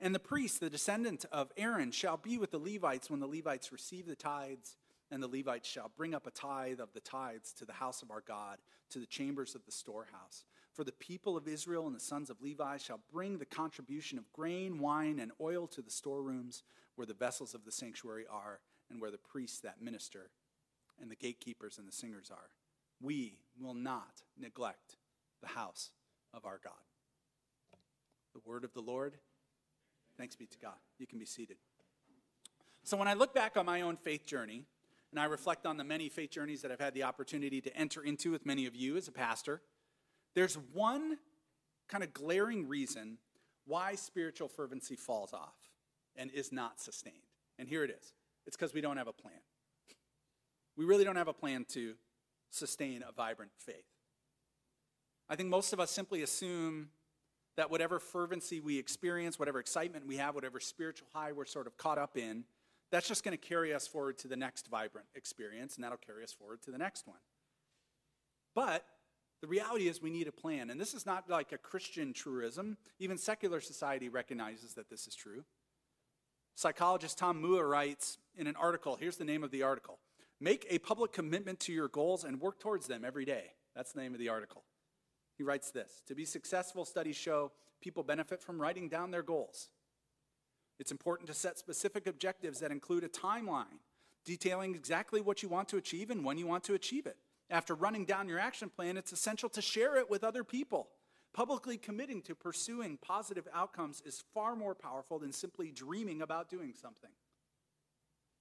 And 0.00 0.14
the 0.14 0.20
priest, 0.20 0.60
the 0.60 0.70
descendant 0.70 1.24
of 1.32 1.52
Aaron, 1.56 1.90
shall 1.90 2.16
be 2.16 2.38
with 2.38 2.52
the 2.52 2.58
Levites 2.58 3.10
when 3.10 3.20
the 3.20 3.26
Levites 3.26 3.72
receive 3.72 4.06
the 4.06 4.14
tithes, 4.14 4.76
and 5.10 5.22
the 5.22 5.28
Levites 5.28 5.68
shall 5.68 5.90
bring 5.96 6.14
up 6.14 6.26
a 6.26 6.30
tithe 6.30 6.78
of 6.78 6.92
the 6.92 7.00
tithes 7.00 7.52
to 7.54 7.64
the 7.64 7.72
house 7.72 8.02
of 8.02 8.10
our 8.10 8.20
God, 8.20 8.58
to 8.90 8.98
the 8.98 9.06
chambers 9.06 9.54
of 9.54 9.64
the 9.64 9.72
storehouse. 9.72 10.44
For 10.72 10.84
the 10.84 10.92
people 10.92 11.36
of 11.36 11.48
Israel 11.48 11.86
and 11.88 11.96
the 11.96 12.00
sons 12.00 12.30
of 12.30 12.40
Levi 12.40 12.76
shall 12.76 13.00
bring 13.12 13.38
the 13.38 13.44
contribution 13.44 14.18
of 14.18 14.32
grain, 14.32 14.78
wine, 14.78 15.18
and 15.18 15.32
oil 15.40 15.66
to 15.68 15.82
the 15.82 15.90
storerooms 15.90 16.62
where 16.94 17.06
the 17.06 17.14
vessels 17.14 17.54
of 17.54 17.64
the 17.64 17.72
sanctuary 17.72 18.26
are, 18.30 18.60
and 18.90 19.00
where 19.00 19.10
the 19.10 19.18
priests 19.18 19.60
that 19.60 19.82
minister 19.82 20.30
and 21.00 21.10
the 21.10 21.16
gatekeepers 21.16 21.78
and 21.78 21.86
the 21.86 21.92
singers 21.92 22.30
are. 22.30 22.50
We 23.00 23.38
will 23.60 23.74
not 23.74 24.22
neglect 24.38 24.96
the 25.40 25.48
house 25.48 25.90
of 26.34 26.44
our 26.44 26.60
God. 26.62 26.72
The 28.34 28.40
word 28.44 28.64
of 28.64 28.72
the 28.74 28.80
Lord. 28.80 29.14
Thanks 30.16 30.36
be 30.36 30.46
to 30.46 30.58
God. 30.58 30.74
You 30.98 31.06
can 31.06 31.18
be 31.18 31.24
seated. 31.24 31.56
So, 32.82 32.96
when 32.96 33.08
I 33.08 33.14
look 33.14 33.34
back 33.34 33.56
on 33.56 33.66
my 33.66 33.82
own 33.82 33.96
faith 33.96 34.26
journey, 34.26 34.64
and 35.10 35.20
I 35.20 35.24
reflect 35.24 35.66
on 35.66 35.76
the 35.76 35.84
many 35.84 36.08
faith 36.08 36.30
journeys 36.30 36.62
that 36.62 36.70
I've 36.70 36.80
had 36.80 36.94
the 36.94 37.04
opportunity 37.04 37.60
to 37.60 37.76
enter 37.76 38.02
into 38.02 38.30
with 38.30 38.44
many 38.44 38.66
of 38.66 38.74
you 38.74 38.96
as 38.96 39.08
a 39.08 39.12
pastor, 39.12 39.62
there's 40.34 40.58
one 40.72 41.18
kind 41.88 42.04
of 42.04 42.12
glaring 42.12 42.68
reason 42.68 43.18
why 43.66 43.94
spiritual 43.94 44.48
fervency 44.48 44.96
falls 44.96 45.32
off 45.32 45.54
and 46.16 46.30
is 46.30 46.52
not 46.52 46.80
sustained. 46.80 47.14
And 47.58 47.68
here 47.68 47.84
it 47.84 47.90
is 47.90 48.12
it's 48.48 48.56
because 48.56 48.72
we 48.72 48.80
don't 48.80 48.96
have 48.96 49.08
a 49.08 49.12
plan. 49.12 49.38
We 50.74 50.86
really 50.86 51.04
don't 51.04 51.16
have 51.16 51.28
a 51.28 51.34
plan 51.34 51.66
to 51.74 51.94
sustain 52.50 53.04
a 53.06 53.12
vibrant 53.12 53.52
faith. 53.58 53.84
I 55.28 55.36
think 55.36 55.50
most 55.50 55.74
of 55.74 55.80
us 55.80 55.90
simply 55.90 56.22
assume 56.22 56.88
that 57.58 57.70
whatever 57.70 57.98
fervency 57.98 58.60
we 58.60 58.78
experience, 58.78 59.38
whatever 59.38 59.60
excitement 59.60 60.06
we 60.06 60.16
have, 60.16 60.34
whatever 60.34 60.60
spiritual 60.60 61.08
high 61.12 61.32
we're 61.32 61.44
sort 61.44 61.66
of 61.66 61.76
caught 61.76 61.98
up 61.98 62.16
in, 62.16 62.44
that's 62.90 63.06
just 63.06 63.22
going 63.22 63.36
to 63.36 63.48
carry 63.48 63.74
us 63.74 63.86
forward 63.86 64.16
to 64.18 64.28
the 64.28 64.36
next 64.36 64.68
vibrant 64.68 65.08
experience, 65.14 65.74
and 65.74 65.84
that'll 65.84 65.98
carry 65.98 66.24
us 66.24 66.32
forward 66.32 66.62
to 66.62 66.70
the 66.70 66.78
next 66.78 67.06
one. 67.06 67.18
But 68.54 68.82
the 69.42 69.46
reality 69.46 69.88
is, 69.88 70.00
we 70.00 70.10
need 70.10 70.26
a 70.26 70.32
plan. 70.32 70.70
And 70.70 70.80
this 70.80 70.94
is 70.94 71.04
not 71.04 71.28
like 71.28 71.52
a 71.52 71.58
Christian 71.58 72.14
truism. 72.14 72.78
Even 72.98 73.18
secular 73.18 73.60
society 73.60 74.08
recognizes 74.08 74.72
that 74.74 74.88
this 74.88 75.06
is 75.06 75.14
true. 75.14 75.44
Psychologist 76.58 77.18
Tom 77.18 77.40
Moorer 77.40 77.68
writes 77.68 78.18
in 78.38 78.46
an 78.46 78.56
article 78.56 78.96
here's 78.98 79.16
the 79.16 79.24
name 79.24 79.44
of 79.44 79.50
the 79.50 79.62
article 79.62 79.98
Make 80.40 80.66
a 80.70 80.78
public 80.78 81.12
commitment 81.12 81.58
to 81.60 81.72
your 81.72 81.88
goals 81.88 82.24
and 82.24 82.40
work 82.40 82.60
towards 82.60 82.86
them 82.86 83.04
every 83.04 83.24
day. 83.24 83.52
That's 83.74 83.92
the 83.92 84.00
name 84.00 84.14
of 84.14 84.20
the 84.20 84.28
article. 84.28 84.64
He 85.36 85.42
writes 85.42 85.70
this 85.70 86.02
To 86.06 86.14
be 86.14 86.24
successful, 86.24 86.84
studies 86.84 87.16
show 87.16 87.52
people 87.80 88.02
benefit 88.02 88.42
from 88.42 88.60
writing 88.60 88.88
down 88.88 89.10
their 89.10 89.22
goals. 89.22 89.68
It's 90.78 90.92
important 90.92 91.28
to 91.28 91.34
set 91.34 91.58
specific 91.58 92.06
objectives 92.06 92.60
that 92.60 92.70
include 92.70 93.02
a 93.02 93.08
timeline 93.08 93.80
detailing 94.24 94.74
exactly 94.74 95.20
what 95.20 95.42
you 95.42 95.48
want 95.48 95.68
to 95.68 95.76
achieve 95.76 96.10
and 96.10 96.24
when 96.24 96.38
you 96.38 96.46
want 96.46 96.62
to 96.64 96.74
achieve 96.74 97.06
it. 97.06 97.16
After 97.50 97.74
running 97.74 98.04
down 98.04 98.28
your 98.28 98.38
action 98.38 98.68
plan, 98.68 98.96
it's 98.96 99.12
essential 99.12 99.48
to 99.50 99.62
share 99.62 99.96
it 99.96 100.10
with 100.10 100.22
other 100.22 100.44
people. 100.44 100.88
Publicly 101.32 101.78
committing 101.78 102.20
to 102.22 102.34
pursuing 102.34 102.98
positive 103.00 103.48
outcomes 103.54 104.02
is 104.04 104.22
far 104.34 104.54
more 104.54 104.74
powerful 104.74 105.18
than 105.18 105.32
simply 105.32 105.72
dreaming 105.72 106.20
about 106.20 106.48
doing 106.48 106.74
something. 106.80 107.10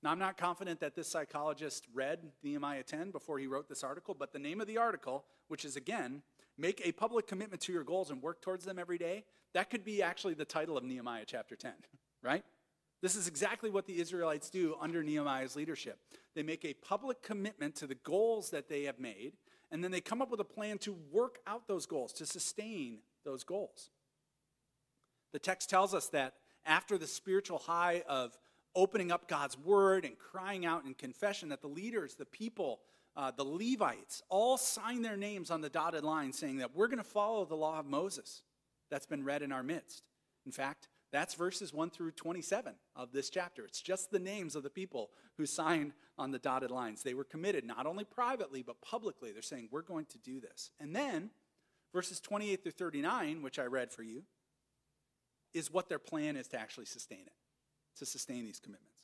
Now, 0.08 0.14
I'm 0.14 0.20
not 0.20 0.38
confident 0.38 0.80
that 0.80 0.96
this 0.96 1.10
psychologist 1.10 1.86
read 1.94 2.20
Nehemiah 2.42 2.84
10 2.84 3.12
before 3.12 3.40
he 3.40 3.48
wrote 3.48 3.68
this 3.68 3.84
article, 3.84 4.16
but 4.18 4.32
the 4.32 4.40
name 4.40 4.62
of 4.62 4.68
the 4.68 4.78
article, 4.78 5.26
which 5.50 5.66
is 5.66 5.76
again, 5.76 6.22
Make 6.58 6.82
a 6.86 6.94
Public 6.94 7.28
Commitment 7.28 7.62
to 7.64 7.74
Your 7.74 7.84
Goals 7.84 8.10
and 8.10 8.22
Work 8.22 8.42
Towards 8.42 8.64
Them 8.64 8.80
Every 8.80 8.98
Day, 8.98 9.26
that 9.54 9.70
could 9.70 9.84
be 9.84 10.02
actually 10.02 10.34
the 10.34 10.46
title 10.46 10.78
of 10.78 10.86
Nehemiah 10.86 11.26
chapter 11.28 11.58
10, 11.58 11.74
right? 12.24 12.46
This 13.02 13.18
is 13.18 13.28
exactly 13.28 13.70
what 13.70 13.86
the 13.86 14.00
Israelites 14.00 14.50
do 14.50 14.78
under 14.80 15.04
Nehemiah's 15.04 15.58
leadership. 15.58 16.00
They 16.36 16.44
make 16.44 16.64
a 16.64 16.74
public 16.76 17.22
commitment 17.22 17.76
to 17.76 17.86
the 17.86 17.96
goals 17.96 18.50
that 18.52 18.70
they 18.70 18.84
have 18.84 19.02
made, 19.02 19.34
and 19.72 19.84
then 19.84 19.92
they 19.92 20.00
come 20.00 20.22
up 20.22 20.32
with 20.32 20.40
a 20.40 20.46
plan 20.46 20.78
to 20.78 20.96
work 21.12 21.40
out 21.46 21.68
those 21.68 21.86
goals, 21.86 22.14
to 22.14 22.26
sustain 22.26 23.00
those 23.26 23.44
goals. 23.44 23.90
The 25.34 25.40
text 25.40 25.70
tells 25.70 25.94
us 25.94 26.08
that 26.12 26.36
after 26.66 26.98
the 26.98 27.08
spiritual 27.08 27.58
high 27.58 28.04
of 28.08 28.38
opening 28.78 29.12
up 29.12 29.28
God's 29.28 29.58
word 29.58 30.06
and 30.06 30.18
crying 30.18 30.66
out 30.66 30.86
in 30.86 30.94
confession, 30.94 31.50
that 31.50 31.62
the 31.62 31.68
leaders, 31.68 32.14
the 32.14 32.26
people, 32.26 32.80
uh, 33.16 33.32
the 33.32 33.44
Levites, 33.44 34.22
all 34.30 34.58
sign 34.58 35.02
their 35.02 35.18
names 35.18 35.50
on 35.50 35.62
the 35.62 35.70
dotted 35.70 36.04
line 36.04 36.32
saying 36.32 36.58
that 36.58 36.76
we're 36.76 36.88
going 36.88 37.00
to 37.00 37.04
follow 37.04 37.44
the 37.44 37.56
law 37.56 37.80
of 37.80 37.88
Moses 37.88 38.44
that's 38.92 39.08
been 39.08 39.24
read 39.24 39.42
in 39.42 39.52
our 39.52 39.64
midst. 39.64 40.04
In 40.46 40.52
fact, 40.52 40.88
that's 41.12 41.34
verses 41.34 41.74
1 41.74 41.90
through 41.90 42.12
27 42.12 42.76
of 42.96 43.12
this 43.12 43.30
chapter. 43.30 43.66
It's 43.66 43.82
just 43.82 44.12
the 44.12 44.20
names 44.20 44.56
of 44.56 44.64
the 44.64 44.70
people 44.70 45.10
who 45.38 45.46
signed 45.46 45.94
on 46.18 46.32
the 46.32 46.40
dotted 46.40 46.72
lines. 46.72 47.02
They 47.02 47.14
were 47.14 47.24
committed 47.24 47.66
not 47.66 47.86
only 47.86 48.04
privately, 48.04 48.62
but 48.62 48.82
publicly. 48.82 49.32
They're 49.32 49.42
saying, 49.42 49.70
We're 49.72 49.82
going 49.82 50.06
to 50.08 50.18
do 50.18 50.40
this. 50.40 50.72
And 50.80 50.96
then, 50.96 51.32
verses 51.94 52.20
28 52.20 52.62
through 52.62 52.72
39, 52.74 53.42
which 53.42 53.58
I 53.58 53.66
read 53.66 53.92
for 53.92 54.04
you, 54.04 54.24
is 55.54 55.72
what 55.72 55.90
their 55.90 56.00
plan 56.00 56.36
is 56.36 56.48
to 56.50 56.60
actually 56.60 56.86
sustain 56.86 57.22
it, 57.26 57.34
to 57.98 58.06
sustain 58.06 58.46
these 58.46 58.60
commitments. 58.60 59.02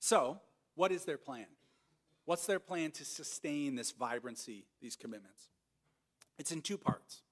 So, 0.00 0.40
what 0.74 0.92
is 0.92 1.04
their 1.04 1.18
plan? 1.18 1.46
What's 2.24 2.46
their 2.46 2.58
plan 2.58 2.90
to 2.92 3.04
sustain 3.04 3.74
this 3.74 3.92
vibrancy, 3.92 4.64
these 4.80 4.96
commitments? 4.96 5.48
It's 6.38 6.52
in 6.52 6.62
two 6.62 6.78
parts. 6.78 7.22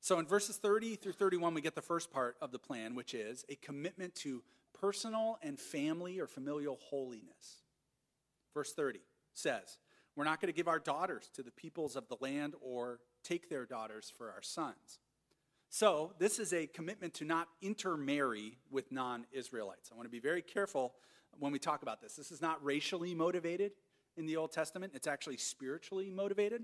So 0.00 0.18
in 0.18 0.26
verses 0.26 0.56
30 0.56 0.96
through 0.96 1.12
31, 1.12 1.54
we 1.54 1.62
get 1.62 1.74
the 1.74 1.80
first 1.80 2.10
part 2.10 2.36
of 2.42 2.52
the 2.52 2.58
plan, 2.58 2.94
which 2.94 3.14
is 3.14 3.44
a 3.48 3.54
commitment 3.56 4.14
to 4.16 4.42
personal 4.78 5.38
and 5.42 5.58
family 5.58 6.20
or 6.20 6.26
familial 6.26 6.78
holiness. 6.90 7.62
Verse 8.52 8.74
30 8.74 9.00
says, 9.32 9.78
We're 10.14 10.24
not 10.24 10.40
going 10.42 10.52
to 10.52 10.56
give 10.56 10.68
our 10.68 10.78
daughters 10.78 11.30
to 11.34 11.42
the 11.42 11.50
peoples 11.50 11.96
of 11.96 12.08
the 12.08 12.16
land 12.20 12.54
or 12.60 13.00
take 13.22 13.48
their 13.48 13.64
daughters 13.64 14.12
for 14.14 14.30
our 14.30 14.42
sons. 14.42 14.98
So, 15.76 16.12
this 16.20 16.38
is 16.38 16.52
a 16.52 16.68
commitment 16.68 17.14
to 17.14 17.24
not 17.24 17.48
intermarry 17.60 18.58
with 18.70 18.92
non 18.92 19.26
Israelites. 19.32 19.90
I 19.90 19.96
want 19.96 20.06
to 20.06 20.08
be 20.08 20.20
very 20.20 20.40
careful 20.40 20.94
when 21.40 21.50
we 21.50 21.58
talk 21.58 21.82
about 21.82 22.00
this. 22.00 22.14
This 22.14 22.30
is 22.30 22.40
not 22.40 22.64
racially 22.64 23.12
motivated 23.12 23.72
in 24.16 24.24
the 24.26 24.36
Old 24.36 24.52
Testament, 24.52 24.92
it's 24.94 25.08
actually 25.08 25.36
spiritually 25.36 26.10
motivated. 26.10 26.62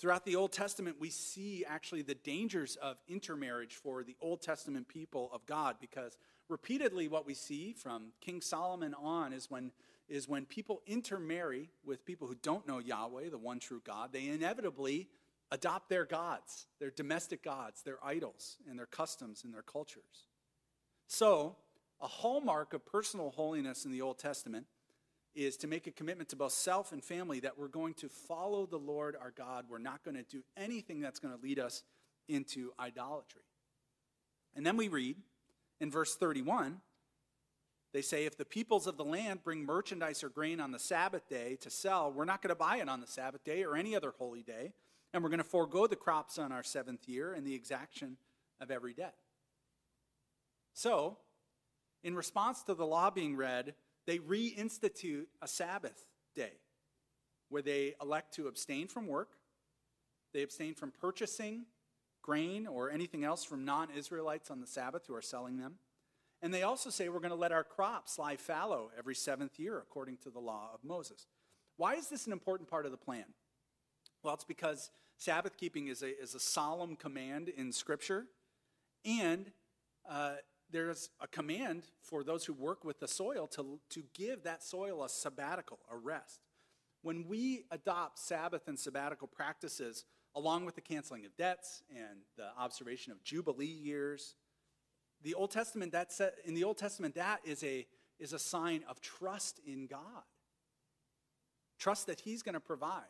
Throughout 0.00 0.24
the 0.24 0.34
Old 0.34 0.50
Testament, 0.50 0.96
we 0.98 1.08
see 1.08 1.64
actually 1.68 2.02
the 2.02 2.16
dangers 2.16 2.74
of 2.82 2.96
intermarriage 3.06 3.76
for 3.76 4.02
the 4.02 4.16
Old 4.20 4.42
Testament 4.42 4.88
people 4.88 5.30
of 5.32 5.46
God 5.46 5.76
because 5.80 6.18
repeatedly 6.48 7.06
what 7.06 7.26
we 7.26 7.34
see 7.34 7.74
from 7.74 8.08
King 8.20 8.40
Solomon 8.40 8.92
on 8.94 9.32
is 9.32 9.48
when, 9.52 9.70
is 10.08 10.28
when 10.28 10.46
people 10.46 10.82
intermarry 10.84 11.70
with 11.84 12.04
people 12.04 12.26
who 12.26 12.34
don't 12.42 12.66
know 12.66 12.80
Yahweh, 12.80 13.28
the 13.30 13.38
one 13.38 13.60
true 13.60 13.82
God, 13.86 14.12
they 14.12 14.26
inevitably 14.26 15.06
adopt 15.50 15.88
their 15.88 16.04
gods, 16.04 16.66
their 16.80 16.90
domestic 16.90 17.42
gods, 17.42 17.82
their 17.82 17.98
idols, 18.04 18.56
and 18.68 18.78
their 18.78 18.86
customs 18.86 19.44
and 19.44 19.54
their 19.54 19.62
cultures. 19.62 20.26
So, 21.06 21.56
a 22.00 22.06
hallmark 22.06 22.74
of 22.74 22.84
personal 22.84 23.30
holiness 23.30 23.84
in 23.84 23.92
the 23.92 24.02
Old 24.02 24.18
Testament 24.18 24.66
is 25.34 25.56
to 25.58 25.66
make 25.66 25.86
a 25.86 25.90
commitment 25.90 26.28
to 26.30 26.36
both 26.36 26.52
self 26.52 26.92
and 26.92 27.02
family 27.02 27.40
that 27.40 27.58
we're 27.58 27.68
going 27.68 27.94
to 27.94 28.08
follow 28.08 28.66
the 28.66 28.78
Lord 28.78 29.16
our 29.20 29.30
God. 29.30 29.66
We're 29.68 29.78
not 29.78 30.02
going 30.02 30.16
to 30.16 30.22
do 30.22 30.42
anything 30.56 31.00
that's 31.00 31.20
going 31.20 31.34
to 31.34 31.42
lead 31.42 31.58
us 31.58 31.82
into 32.28 32.72
idolatry. 32.80 33.42
And 34.54 34.66
then 34.66 34.76
we 34.76 34.88
read 34.88 35.16
in 35.80 35.90
verse 35.90 36.16
31 36.16 36.80
they 37.92 38.02
say, 38.02 38.26
if 38.26 38.36
the 38.36 38.44
peoples 38.44 38.86
of 38.86 38.98
the 38.98 39.06
land 39.06 39.42
bring 39.42 39.64
merchandise 39.64 40.22
or 40.22 40.28
grain 40.28 40.60
on 40.60 40.70
the 40.70 40.78
Sabbath 40.78 41.26
day 41.30 41.56
to 41.62 41.70
sell, 41.70 42.12
we're 42.12 42.26
not 42.26 42.42
going 42.42 42.50
to 42.50 42.54
buy 42.54 42.76
it 42.76 42.90
on 42.90 43.00
the 43.00 43.06
Sabbath 43.06 43.42
day 43.42 43.64
or 43.64 43.74
any 43.74 43.96
other 43.96 44.12
holy 44.18 44.42
day, 44.42 44.74
and 45.16 45.24
we're 45.24 45.30
going 45.30 45.38
to 45.38 45.44
forego 45.44 45.86
the 45.86 45.96
crops 45.96 46.38
on 46.38 46.52
our 46.52 46.62
seventh 46.62 47.08
year 47.08 47.32
and 47.32 47.46
the 47.46 47.54
exaction 47.54 48.18
of 48.60 48.70
every 48.70 48.92
debt. 48.92 49.14
So, 50.74 51.16
in 52.04 52.14
response 52.14 52.62
to 52.64 52.74
the 52.74 52.86
law 52.86 53.08
being 53.08 53.34
read, 53.34 53.74
they 54.06 54.18
reinstitute 54.18 55.24
a 55.40 55.48
Sabbath 55.48 56.04
day 56.34 56.52
where 57.48 57.62
they 57.62 57.94
elect 58.00 58.34
to 58.34 58.46
abstain 58.46 58.88
from 58.88 59.06
work, 59.06 59.30
they 60.34 60.42
abstain 60.42 60.74
from 60.74 60.90
purchasing 60.90 61.64
grain 62.20 62.66
or 62.66 62.90
anything 62.90 63.24
else 63.24 63.42
from 63.42 63.64
non 63.64 63.88
Israelites 63.96 64.50
on 64.50 64.60
the 64.60 64.66
Sabbath 64.66 65.06
who 65.06 65.14
are 65.14 65.22
selling 65.22 65.56
them. 65.56 65.76
And 66.42 66.52
they 66.52 66.62
also 66.62 66.90
say 66.90 67.08
we're 67.08 67.20
going 67.20 67.30
to 67.30 67.36
let 67.36 67.52
our 67.52 67.64
crops 67.64 68.18
lie 68.18 68.36
fallow 68.36 68.90
every 68.98 69.14
seventh 69.14 69.58
year 69.58 69.78
according 69.78 70.18
to 70.18 70.30
the 70.30 70.40
law 70.40 70.72
of 70.74 70.84
Moses. 70.84 71.26
Why 71.78 71.94
is 71.94 72.08
this 72.08 72.26
an 72.26 72.34
important 72.34 72.68
part 72.68 72.84
of 72.84 72.92
the 72.92 72.98
plan? 72.98 73.24
Well, 74.22 74.34
it's 74.34 74.44
because 74.44 74.90
Sabbath 75.18 75.56
keeping 75.56 75.88
is 75.88 76.02
a, 76.02 76.20
is 76.20 76.34
a 76.34 76.40
solemn 76.40 76.96
command 76.96 77.48
in 77.48 77.72
Scripture, 77.72 78.26
and 79.04 79.50
uh, 80.08 80.34
there's 80.70 81.10
a 81.20 81.26
command 81.26 81.84
for 82.02 82.22
those 82.24 82.44
who 82.44 82.52
work 82.52 82.84
with 82.84 83.00
the 83.00 83.08
soil 83.08 83.46
to, 83.48 83.78
to 83.90 84.02
give 84.14 84.42
that 84.42 84.62
soil 84.62 85.04
a 85.04 85.08
sabbatical, 85.08 85.78
a 85.90 85.96
rest. 85.96 86.40
When 87.02 87.26
we 87.26 87.64
adopt 87.70 88.18
Sabbath 88.18 88.66
and 88.66 88.78
sabbatical 88.78 89.28
practices, 89.28 90.04
along 90.34 90.66
with 90.66 90.74
the 90.74 90.80
canceling 90.80 91.24
of 91.24 91.36
debts 91.36 91.82
and 91.90 92.20
the 92.36 92.48
observation 92.58 93.12
of 93.12 93.22
Jubilee 93.22 93.66
years, 93.66 94.34
the 95.22 95.34
Old 95.34 95.50
Testament, 95.50 95.92
that 95.92 96.10
in 96.44 96.54
the 96.54 96.64
Old 96.64 96.78
Testament, 96.78 97.14
that 97.14 97.40
is 97.44 97.62
a, 97.64 97.86
is 98.18 98.32
a 98.32 98.38
sign 98.38 98.82
of 98.88 99.00
trust 99.00 99.60
in 99.66 99.86
God. 99.86 100.24
Trust 101.78 102.06
that 102.08 102.20
He's 102.20 102.42
going 102.42 102.54
to 102.54 102.60
provide. 102.60 103.04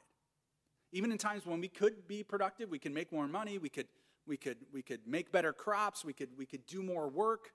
Even 0.93 1.12
in 1.12 1.19
times 1.19 1.45
when 1.45 1.61
we 1.61 1.69
could 1.69 2.07
be 2.07 2.23
productive, 2.23 2.71
we 2.71 2.78
can 2.78 2.95
make 2.95 3.12
more 3.12 3.28
money, 3.28 3.59
we 3.59 3.69
could 3.69 3.87
we 4.26 4.37
could, 4.37 4.59
we 4.73 4.83
could 4.83 5.07
make 5.07 5.31
better 5.31 5.52
crops, 5.52 6.05
we 6.05 6.12
could, 6.12 6.31
we 6.37 6.47
could 6.47 6.66
do 6.66 6.83
more 6.83 7.09
work, 7.09 7.52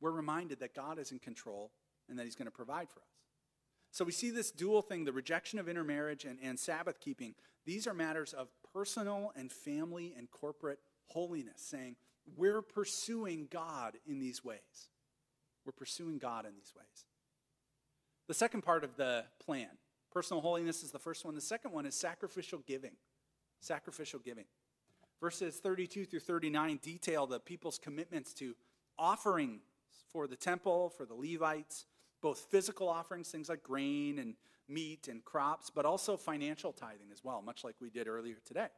we're 0.00 0.10
reminded 0.10 0.60
that 0.60 0.74
God 0.74 0.98
is 0.98 1.12
in 1.12 1.18
control 1.18 1.70
and 2.08 2.18
that 2.18 2.24
He's 2.24 2.34
going 2.34 2.46
to 2.46 2.52
provide 2.52 2.88
for 2.88 3.00
us. 3.00 3.06
So 3.90 4.04
we 4.04 4.12
see 4.12 4.30
this 4.30 4.50
dual 4.50 4.82
thing 4.82 5.04
the 5.04 5.12
rejection 5.12 5.58
of 5.58 5.68
intermarriage 5.68 6.24
and, 6.24 6.38
and 6.42 6.58
Sabbath 6.58 6.98
keeping. 6.98 7.34
These 7.64 7.86
are 7.86 7.94
matters 7.94 8.32
of 8.32 8.48
personal 8.72 9.32
and 9.36 9.52
family 9.52 10.14
and 10.16 10.30
corporate 10.30 10.80
holiness, 11.06 11.60
saying 11.60 11.96
we're 12.36 12.62
pursuing 12.62 13.46
God 13.50 13.96
in 14.06 14.18
these 14.18 14.44
ways. 14.44 14.90
We're 15.64 15.72
pursuing 15.72 16.18
God 16.18 16.44
in 16.44 16.54
these 16.54 16.72
ways. 16.76 17.06
The 18.26 18.34
second 18.34 18.62
part 18.62 18.84
of 18.84 18.96
the 18.96 19.24
plan 19.44 19.68
personal 20.14 20.40
holiness 20.40 20.82
is 20.82 20.92
the 20.92 20.98
first 20.98 21.24
one. 21.24 21.34
The 21.34 21.40
second 21.40 21.72
one 21.72 21.84
is 21.84 21.94
sacrificial 21.94 22.60
giving. 22.66 22.92
Sacrificial 23.60 24.20
giving. 24.20 24.44
Verses 25.20 25.56
32 25.56 26.06
through 26.06 26.20
39 26.20 26.78
detail 26.82 27.26
the 27.26 27.40
people's 27.40 27.78
commitments 27.78 28.32
to 28.34 28.54
offerings 28.98 29.62
for 30.12 30.26
the 30.26 30.36
temple, 30.36 30.90
for 30.90 31.04
the 31.04 31.14
Levites, 31.14 31.86
both 32.22 32.46
physical 32.50 32.88
offerings, 32.88 33.28
things 33.28 33.48
like 33.48 33.62
grain 33.62 34.18
and 34.18 34.34
meat 34.68 35.08
and 35.08 35.24
crops, 35.24 35.70
but 35.74 35.84
also 35.84 36.16
financial 36.16 36.72
tithing 36.72 37.10
as 37.12 37.22
well, 37.24 37.42
much 37.42 37.64
like 37.64 37.74
we 37.80 37.90
did 37.90 38.06
earlier 38.06 38.36
today. 38.44 38.68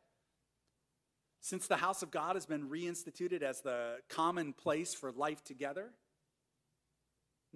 Since 1.41 1.69
the 1.69 1.77
house 1.77 2.03
of 2.03 2.11
God 2.11 2.35
has 2.35 2.47
been 2.47 2.69
reinstituted 2.69 3.43
as 3.43 3.61
the 3.61 3.99
common 4.09 4.53
place 4.53 4.95
for 4.95 5.13
life 5.13 5.45
together, 5.45 5.91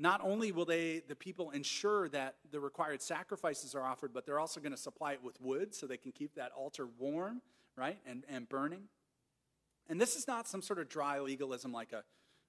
not 0.00 0.22
only 0.22 0.50
will 0.50 0.64
they, 0.64 1.02
the 1.08 1.14
people 1.14 1.50
ensure 1.50 2.08
that 2.08 2.36
the 2.50 2.58
required 2.58 3.02
sacrifices 3.02 3.74
are 3.74 3.82
offered, 3.82 4.12
but 4.14 4.24
they're 4.24 4.38
also 4.38 4.58
going 4.58 4.72
to 4.72 4.78
supply 4.78 5.12
it 5.12 5.22
with 5.22 5.38
wood 5.40 5.74
so 5.74 5.86
they 5.86 5.98
can 5.98 6.10
keep 6.10 6.34
that 6.36 6.52
altar 6.56 6.88
warm, 6.98 7.42
right, 7.76 7.98
and, 8.06 8.24
and 8.28 8.48
burning. 8.48 8.84
And 9.88 10.00
this 10.00 10.16
is 10.16 10.26
not 10.26 10.48
some 10.48 10.62
sort 10.62 10.78
of 10.78 10.88
dry 10.88 11.20
legalism 11.20 11.70
like 11.72 11.92
a, 11.92 12.02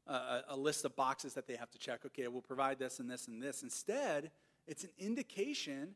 a, 0.10 0.43
a 0.50 0.55
list 0.55 0.86
of 0.86 0.96
boxes 0.96 1.34
that 1.34 1.46
they 1.46 1.55
have 1.58 1.70
to 1.72 1.77
check. 1.77 2.05
Okay, 2.05 2.27
we'll 2.29 2.41
provide 2.41 2.79
this 2.79 3.00
and 3.00 3.10
this 3.10 3.27
and 3.27 3.43
this. 3.43 3.63
Instead, 3.63 4.31
it's 4.65 4.86
an 4.86 4.91
indication 4.98 5.96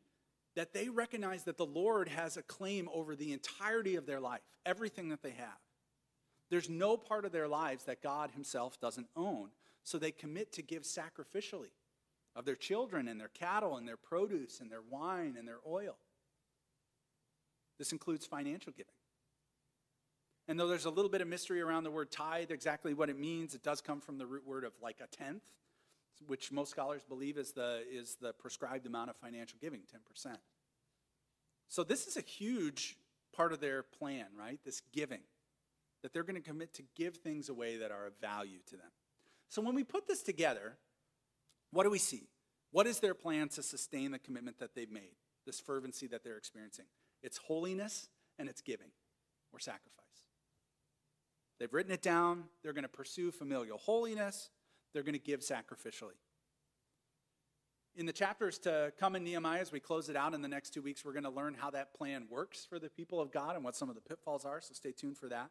that 0.55 0.73
they 0.73 0.89
recognize 0.89 1.43
that 1.43 1.57
the 1.57 1.65
Lord 1.65 2.09
has 2.09 2.35
a 2.35 2.43
claim 2.43 2.89
over 2.93 3.15
the 3.15 3.31
entirety 3.31 3.95
of 3.95 4.05
their 4.05 4.19
life, 4.19 4.41
everything 4.65 5.09
that 5.09 5.21
they 5.21 5.31
have. 5.31 5.59
There's 6.49 6.69
no 6.69 6.97
part 6.97 7.25
of 7.25 7.31
their 7.31 7.47
lives 7.47 7.85
that 7.85 8.01
God 8.01 8.31
Himself 8.31 8.79
doesn't 8.79 9.07
own. 9.15 9.49
So 9.85 9.99
they 9.99 10.11
commit 10.11 10.51
to 10.53 10.63
give 10.63 10.83
sacrificially 10.83 11.71
of 12.35 12.43
their 12.43 12.55
children 12.55 13.07
and 13.07 13.19
their 13.19 13.29
cattle 13.29 13.77
and 13.77 13.87
their 13.87 13.97
produce 13.97 14.59
and 14.59 14.69
their 14.69 14.81
wine 14.81 15.35
and 15.37 15.47
their 15.47 15.59
oil. 15.65 15.95
This 17.77 17.91
includes 17.91 18.25
financial 18.25 18.73
giving. 18.75 18.91
And 20.47 20.59
though 20.59 20.67
there's 20.67 20.85
a 20.85 20.89
little 20.89 21.09
bit 21.09 21.21
of 21.21 21.27
mystery 21.27 21.61
around 21.61 21.83
the 21.83 21.91
word 21.91 22.11
tithe, 22.11 22.49
exactly 22.49 22.93
what 22.95 23.09
it 23.09 23.17
means, 23.17 23.53
it 23.53 23.63
does 23.63 23.79
come 23.79 24.01
from 24.01 24.17
the 24.17 24.25
root 24.25 24.45
word 24.45 24.63
of 24.63 24.73
like 24.81 25.01
a 25.01 25.07
tenth, 25.07 25.43
which 26.25 26.51
most 26.51 26.71
scholars 26.71 27.03
believe 27.07 27.37
is 27.37 27.51
the, 27.51 27.83
is 27.89 28.17
the 28.19 28.33
prescribed 28.33 28.87
amount 28.87 29.11
of 29.11 29.15
financial 29.15 29.59
giving, 29.61 29.81
10%. 29.81 30.35
So 31.67 31.83
this 31.83 32.07
is 32.07 32.17
a 32.17 32.21
huge 32.21 32.97
part 33.35 33.53
of 33.53 33.59
their 33.59 33.83
plan, 33.83 34.25
right? 34.37 34.59
This 34.65 34.81
giving, 34.93 35.21
that 36.01 36.11
they're 36.11 36.23
going 36.23 36.41
to 36.41 36.47
commit 36.47 36.73
to 36.75 36.83
give 36.95 37.17
things 37.17 37.49
away 37.49 37.77
that 37.77 37.91
are 37.91 38.07
of 38.07 38.13
value 38.19 38.59
to 38.67 38.77
them. 38.77 38.91
So 39.49 39.61
when 39.61 39.75
we 39.75 39.83
put 39.83 40.07
this 40.07 40.21
together, 40.21 40.77
what 41.71 41.83
do 41.83 41.89
we 41.89 41.99
see? 41.99 42.29
What 42.71 42.87
is 42.87 42.99
their 42.99 43.13
plan 43.13 43.49
to 43.49 43.63
sustain 43.63 44.11
the 44.11 44.19
commitment 44.19 44.59
that 44.59 44.75
they've 44.75 44.91
made, 44.91 45.15
this 45.45 45.59
fervency 45.59 46.07
that 46.07 46.23
they're 46.23 46.37
experiencing? 46.37 46.85
It's 47.23 47.37
holiness 47.37 48.09
and 48.37 48.49
it's 48.49 48.61
giving 48.61 48.89
or 49.53 49.59
sacrifice. 49.59 49.91
They've 51.59 51.73
written 51.73 51.91
it 51.91 52.01
down. 52.01 52.45
They're 52.63 52.73
going 52.73 52.83
to 52.83 52.89
pursue 52.89 53.31
familial 53.31 53.77
holiness. 53.77 54.49
They're 54.93 55.03
going 55.03 55.13
to 55.13 55.19
give 55.19 55.39
sacrificially. 55.39 56.17
In 57.95 58.05
the 58.05 58.13
chapters 58.13 58.59
to 58.59 58.91
come 58.99 59.15
in 59.15 59.23
Nehemiah, 59.23 59.61
as 59.61 59.71
we 59.71 59.79
close 59.79 60.09
it 60.09 60.17
out 60.17 60.33
in 60.33 60.41
the 60.41 60.49
next 60.49 60.71
two 60.71 60.81
weeks, 60.81 61.05
we're 61.05 61.13
going 61.13 61.23
to 61.23 61.29
learn 61.29 61.53
how 61.53 61.69
that 61.71 61.93
plan 61.93 62.27
works 62.29 62.65
for 62.65 62.77
the 62.77 62.89
people 62.89 63.21
of 63.21 63.31
God 63.31 63.55
and 63.55 63.63
what 63.63 63.75
some 63.75 63.87
of 63.87 63.95
the 63.95 64.01
pitfalls 64.01 64.43
are, 64.43 64.59
so 64.59 64.73
stay 64.73 64.91
tuned 64.91 65.17
for 65.17 65.29
that. 65.29 65.49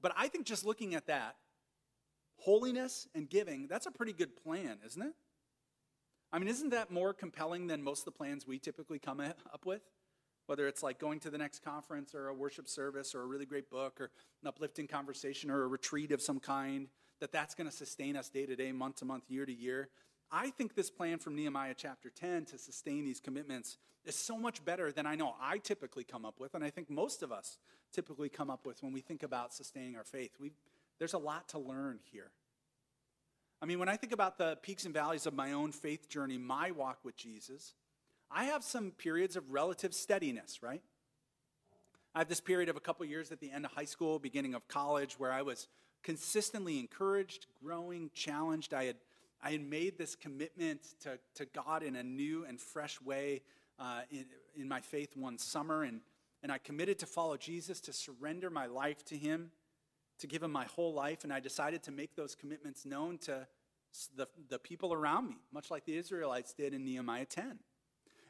But 0.00 0.12
I 0.16 0.28
think 0.28 0.46
just 0.46 0.64
looking 0.64 0.94
at 0.94 1.08
that, 1.08 1.34
holiness 2.40 3.06
and 3.14 3.28
giving, 3.28 3.66
that's 3.68 3.86
a 3.86 3.90
pretty 3.90 4.12
good 4.12 4.36
plan, 4.42 4.78
isn't 4.86 5.02
it? 5.02 5.14
I 6.32 6.38
mean, 6.38 6.48
isn't 6.48 6.70
that 6.70 6.90
more 6.90 7.12
compelling 7.12 7.66
than 7.66 7.82
most 7.82 8.00
of 8.00 8.04
the 8.06 8.12
plans 8.12 8.46
we 8.46 8.58
typically 8.58 8.98
come 8.98 9.20
up 9.20 9.66
with? 9.66 9.82
Whether 10.46 10.68
it's 10.68 10.82
like 10.82 10.98
going 10.98 11.20
to 11.20 11.30
the 11.30 11.38
next 11.38 11.64
conference 11.64 12.14
or 12.14 12.28
a 12.28 12.34
worship 12.34 12.68
service 12.68 13.14
or 13.14 13.22
a 13.22 13.26
really 13.26 13.46
great 13.46 13.70
book 13.70 14.00
or 14.00 14.10
an 14.42 14.48
uplifting 14.48 14.86
conversation 14.86 15.50
or 15.50 15.62
a 15.62 15.66
retreat 15.66 16.12
of 16.12 16.22
some 16.22 16.40
kind, 16.40 16.88
that 17.20 17.32
that's 17.32 17.54
going 17.54 17.68
to 17.68 17.76
sustain 17.76 18.16
us 18.16 18.28
day 18.28 18.46
to 18.46 18.56
day, 18.56 18.72
month 18.72 18.96
to 18.96 19.04
month, 19.04 19.24
year 19.28 19.44
to 19.44 19.52
year. 19.52 19.88
I 20.32 20.50
think 20.50 20.74
this 20.74 20.90
plan 20.90 21.18
from 21.18 21.34
Nehemiah 21.34 21.74
chapter 21.76 22.10
10 22.10 22.46
to 22.46 22.58
sustain 22.58 23.04
these 23.04 23.20
commitments 23.20 23.78
is 24.04 24.14
so 24.14 24.38
much 24.38 24.64
better 24.64 24.92
than 24.92 25.06
I 25.06 25.14
know 25.16 25.34
I 25.40 25.58
typically 25.58 26.04
come 26.04 26.24
up 26.24 26.40
with, 26.40 26.54
and 26.54 26.64
I 26.64 26.70
think 26.70 26.88
most 26.88 27.22
of 27.22 27.32
us 27.32 27.58
typically 27.92 28.28
come 28.28 28.48
up 28.48 28.64
with 28.64 28.82
when 28.82 28.92
we 28.92 29.00
think 29.00 29.22
about 29.22 29.52
sustaining 29.52 29.96
our 29.96 30.04
faith. 30.04 30.30
we 30.40 30.52
there's 31.00 31.14
a 31.14 31.18
lot 31.18 31.48
to 31.48 31.58
learn 31.58 31.98
here. 32.12 32.30
I 33.60 33.66
mean, 33.66 33.80
when 33.80 33.88
I 33.88 33.96
think 33.96 34.12
about 34.12 34.38
the 34.38 34.56
peaks 34.62 34.84
and 34.84 34.94
valleys 34.94 35.26
of 35.26 35.34
my 35.34 35.52
own 35.52 35.72
faith 35.72 36.08
journey, 36.08 36.38
my 36.38 36.70
walk 36.70 36.98
with 37.02 37.16
Jesus, 37.16 37.74
I 38.30 38.44
have 38.44 38.62
some 38.62 38.92
periods 38.92 39.34
of 39.34 39.50
relative 39.50 39.92
steadiness, 39.92 40.62
right? 40.62 40.82
I 42.14 42.20
have 42.20 42.28
this 42.28 42.40
period 42.40 42.68
of 42.68 42.76
a 42.76 42.80
couple 42.80 43.04
years 43.06 43.32
at 43.32 43.40
the 43.40 43.50
end 43.50 43.64
of 43.64 43.72
high 43.72 43.84
school, 43.84 44.20
beginning 44.20 44.54
of 44.54 44.68
college, 44.68 45.18
where 45.18 45.32
I 45.32 45.42
was 45.42 45.66
consistently 46.02 46.78
encouraged, 46.78 47.46
growing, 47.62 48.10
challenged. 48.14 48.72
I 48.72 48.84
had 48.84 48.96
I 49.42 49.52
had 49.52 49.62
made 49.62 49.96
this 49.96 50.14
commitment 50.14 50.82
to, 51.00 51.18
to 51.36 51.46
God 51.46 51.82
in 51.82 51.96
a 51.96 52.02
new 52.02 52.44
and 52.44 52.60
fresh 52.60 53.00
way 53.00 53.40
uh, 53.78 54.02
in, 54.10 54.26
in 54.54 54.68
my 54.68 54.80
faith 54.80 55.16
one 55.16 55.38
summer, 55.38 55.82
and, 55.82 56.00
and 56.42 56.52
I 56.52 56.58
committed 56.58 56.98
to 56.98 57.06
follow 57.06 57.38
Jesus, 57.38 57.80
to 57.82 57.92
surrender 57.94 58.50
my 58.50 58.66
life 58.66 59.02
to 59.06 59.16
Him, 59.16 59.50
to 60.20 60.26
give 60.26 60.42
Him 60.42 60.52
my 60.52 60.64
whole 60.64 60.94
life, 60.94 61.24
and 61.24 61.32
I 61.32 61.40
decided 61.40 61.82
to 61.84 61.90
make 61.90 62.14
those 62.16 62.34
commitments 62.34 62.84
known 62.84 63.18
to 63.18 63.46
the, 64.16 64.26
the 64.48 64.58
people 64.58 64.92
around 64.92 65.28
me, 65.28 65.36
much 65.52 65.70
like 65.70 65.84
the 65.84 65.96
Israelites 65.96 66.52
did 66.52 66.74
in 66.74 66.84
Nehemiah 66.84 67.24
10. 67.24 67.58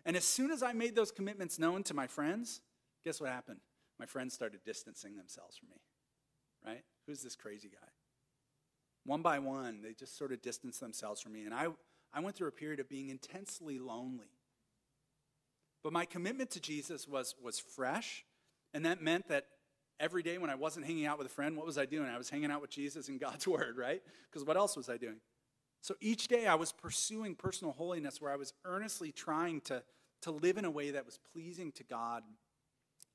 And 0.06 0.16
as 0.16 0.24
soon 0.24 0.50
as 0.50 0.62
I 0.62 0.72
made 0.72 0.94
those 0.94 1.12
commitments 1.12 1.58
known 1.58 1.82
to 1.84 1.94
my 1.94 2.06
friends, 2.06 2.60
guess 3.04 3.20
what 3.20 3.30
happened? 3.30 3.60
My 3.98 4.06
friends 4.06 4.32
started 4.32 4.60
distancing 4.64 5.16
themselves 5.16 5.56
from 5.56 5.68
me, 5.68 5.76
right? 6.66 6.84
Who's 7.06 7.22
this 7.22 7.36
crazy 7.36 7.68
guy? 7.68 7.88
One 9.04 9.22
by 9.22 9.38
one, 9.38 9.82
they 9.82 9.92
just 9.92 10.16
sort 10.16 10.32
of 10.32 10.40
distanced 10.40 10.80
themselves 10.80 11.20
from 11.20 11.32
me. 11.32 11.44
And 11.44 11.52
I, 11.52 11.66
I 12.12 12.20
went 12.20 12.36
through 12.36 12.48
a 12.48 12.52
period 12.52 12.80
of 12.80 12.88
being 12.88 13.08
intensely 13.08 13.78
lonely. 13.78 14.30
But 15.82 15.92
my 15.92 16.04
commitment 16.04 16.50
to 16.50 16.60
Jesus 16.60 17.08
was, 17.08 17.34
was 17.42 17.58
fresh, 17.58 18.24
and 18.74 18.84
that 18.84 19.02
meant 19.02 19.28
that 19.28 19.46
every 20.00 20.22
day 20.22 20.38
when 20.38 20.50
I 20.50 20.56
wasn't 20.56 20.86
hanging 20.86 21.06
out 21.06 21.18
with 21.18 21.26
a 21.26 21.30
friend, 21.30 21.56
what 21.56 21.66
was 21.66 21.78
I 21.78 21.86
doing? 21.86 22.08
I 22.08 22.18
was 22.18 22.30
hanging 22.30 22.50
out 22.50 22.60
with 22.60 22.70
Jesus 22.70 23.08
and 23.08 23.20
God's 23.20 23.46
Word, 23.48 23.76
right? 23.76 24.02
Because 24.30 24.44
what 24.44 24.56
else 24.56 24.76
was 24.76 24.88
I 24.88 24.96
doing? 24.96 25.20
So 25.82 25.94
each 26.00 26.28
day 26.28 26.46
I 26.46 26.56
was 26.56 26.72
pursuing 26.72 27.34
personal 27.34 27.72
holiness 27.72 28.20
where 28.20 28.32
I 28.32 28.36
was 28.36 28.52
earnestly 28.64 29.12
trying 29.12 29.60
to, 29.62 29.82
to 30.22 30.30
live 30.30 30.58
in 30.58 30.64
a 30.64 30.70
way 30.70 30.90
that 30.90 31.06
was 31.06 31.18
pleasing 31.32 31.72
to 31.72 31.84
God. 31.84 32.22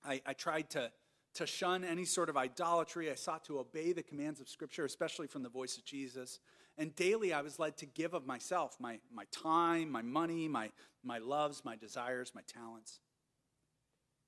I, 0.03 0.21
I 0.25 0.33
tried 0.33 0.69
to 0.71 0.91
to 1.35 1.45
shun 1.45 1.83
any 1.83 2.05
sort 2.05 2.29
of 2.29 2.37
idolatry. 2.37 3.11
I 3.11 3.15
sought 3.15 3.43
to 3.45 3.59
obey 3.59 3.91
the 3.91 4.03
commands 4.03 4.39
of 4.39 4.47
Scripture, 4.47 4.85
especially 4.85 5.27
from 5.27 5.43
the 5.43 5.49
voice 5.49 5.77
of 5.77 5.83
Jesus. 5.85 6.39
And 6.77 6.95
daily 6.95 7.33
I 7.33 7.41
was 7.41 7.59
led 7.59 7.77
to 7.77 7.85
give 7.85 8.13
of 8.13 8.25
myself, 8.25 8.77
my, 8.79 8.99
my 9.13 9.25
time, 9.31 9.91
my 9.91 10.01
money, 10.01 10.47
my, 10.47 10.71
my 11.03 11.17
loves, 11.17 11.63
my 11.63 11.75
desires, 11.75 12.31
my 12.33 12.41
talents. 12.47 12.99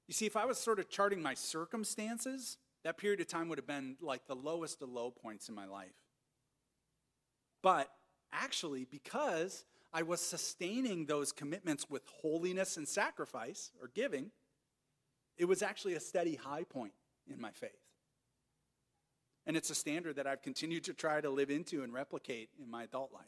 You 0.08 0.14
see, 0.14 0.26
if 0.26 0.38
I 0.38 0.46
was 0.46 0.58
sort 0.58 0.80
of 0.80 0.90
charting 0.90 1.22
my 1.22 1.34
circumstances, 1.34 2.58
that 2.84 2.98
period 2.98 3.20
of 3.20 3.28
time 3.28 3.50
would 3.50 3.58
have 3.58 3.68
been 3.68 3.98
like 4.02 4.28
the 4.28 4.36
lowest 4.36 4.82
of 4.82 4.90
low 4.90 5.12
points 5.12 5.50
in 5.50 5.56
my 5.56 5.66
life. 5.66 5.96
But 7.62 7.90
actually, 8.32 8.86
because 8.90 9.66
I 9.94 10.04
was 10.04 10.22
sustaining 10.22 11.06
those 11.06 11.32
commitments 11.32 11.90
with 11.90 12.04
holiness 12.22 12.78
and 12.78 12.88
sacrifice 12.88 13.72
or 13.82 13.90
giving, 13.94 14.32
it 15.38 15.46
was 15.46 15.62
actually 15.62 15.96
a 15.96 16.00
steady 16.00 16.36
high 16.36 16.64
point 16.64 16.94
in 17.32 17.42
my 17.42 17.52
faith. 17.52 17.72
And 19.46 19.56
it's 19.56 19.70
a 19.70 19.76
standard 19.76 20.18
that 20.18 20.28
I've 20.28 20.42
continued 20.42 20.84
to 20.86 20.94
try 20.94 21.22
to 21.22 21.30
live 21.30 21.50
into 21.50 21.84
and 21.84 21.94
replicate 21.94 22.50
in 22.62 22.70
my 22.70 22.84
adult 22.84 23.12
life. 23.14 23.24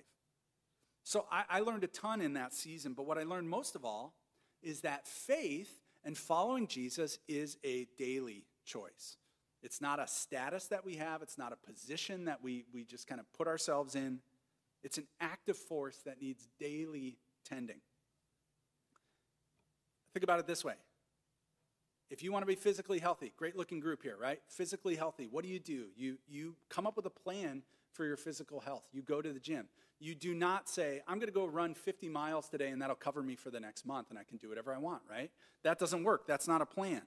So 1.03 1.25
I, 1.31 1.43
I, 1.49 1.59
learned 1.61 1.85
a 1.85 1.87
ton 1.87 2.21
in 2.21 2.33
that 2.33 2.53
season, 2.53 2.93
but 2.93 3.05
what 3.05 3.17
I 3.17 3.23
learned 3.23 3.49
most 3.49 3.75
of 3.75 3.85
all 3.85 4.13
is 4.61 4.81
that 4.81 5.07
faith 5.07 5.79
and 6.09 6.17
following 6.17 6.65
Jesus 6.65 7.19
is 7.27 7.59
a 7.63 7.87
daily 7.99 8.43
choice. 8.65 9.17
It's 9.61 9.79
not 9.79 9.99
a 9.99 10.07
status 10.07 10.65
that 10.69 10.83
we 10.83 10.95
have, 10.95 11.21
it's 11.21 11.37
not 11.37 11.53
a 11.53 11.71
position 11.71 12.25
that 12.25 12.41
we, 12.41 12.65
we 12.73 12.83
just 12.83 13.05
kind 13.05 13.21
of 13.21 13.31
put 13.31 13.45
ourselves 13.45 13.93
in. 13.93 14.17
It's 14.83 14.97
an 14.97 15.05
active 15.21 15.55
force 15.55 15.99
that 16.07 16.19
needs 16.19 16.47
daily 16.59 17.19
tending. 17.47 17.79
Think 20.15 20.23
about 20.23 20.39
it 20.39 20.47
this 20.47 20.65
way 20.65 20.73
if 22.09 22.23
you 22.23 22.31
want 22.31 22.41
to 22.41 22.47
be 22.47 22.55
physically 22.55 22.97
healthy, 22.97 23.31
great 23.37 23.55
looking 23.55 23.79
group 23.79 24.01
here, 24.01 24.17
right? 24.19 24.39
Physically 24.47 24.95
healthy, 24.95 25.27
what 25.29 25.43
do 25.43 25.51
you 25.51 25.59
do? 25.59 25.89
You, 25.95 26.17
you 26.27 26.55
come 26.69 26.87
up 26.87 26.95
with 26.95 27.05
a 27.05 27.11
plan 27.11 27.61
for 27.93 28.05
your 28.05 28.17
physical 28.17 28.59
health. 28.59 28.83
You 28.91 29.01
go 29.01 29.21
to 29.21 29.31
the 29.31 29.39
gym. 29.39 29.67
You 29.99 30.15
do 30.15 30.33
not 30.33 30.69
say, 30.69 31.01
I'm 31.07 31.19
going 31.19 31.27
to 31.27 31.33
go 31.33 31.45
run 31.45 31.73
50 31.73 32.07
miles 32.07 32.47
today 32.47 32.69
and 32.69 32.81
that'll 32.81 32.95
cover 32.95 33.21
me 33.21 33.35
for 33.35 33.49
the 33.49 33.59
next 33.59 33.85
month 33.85 34.09
and 34.09 34.17
I 34.17 34.23
can 34.23 34.37
do 34.37 34.47
whatever 34.47 34.73
I 34.73 34.77
want, 34.77 35.01
right? 35.09 35.29
That 35.63 35.77
doesn't 35.77 36.03
work. 36.03 36.25
That's 36.25 36.47
not 36.47 36.61
a 36.61 36.65
plan. 36.65 37.01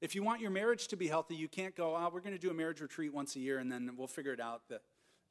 If 0.00 0.14
you 0.14 0.22
want 0.22 0.40
your 0.40 0.50
marriage 0.50 0.88
to 0.88 0.96
be 0.96 1.06
healthy, 1.06 1.36
you 1.36 1.48
can't 1.48 1.76
go, 1.76 1.94
oh, 1.96 2.10
we're 2.12 2.20
going 2.20 2.34
to 2.34 2.40
do 2.40 2.50
a 2.50 2.54
marriage 2.54 2.80
retreat 2.80 3.14
once 3.14 3.36
a 3.36 3.40
year 3.40 3.58
and 3.58 3.70
then 3.70 3.92
we'll 3.96 4.08
figure 4.08 4.32
it 4.32 4.40
out 4.40 4.62
the, 4.68 4.80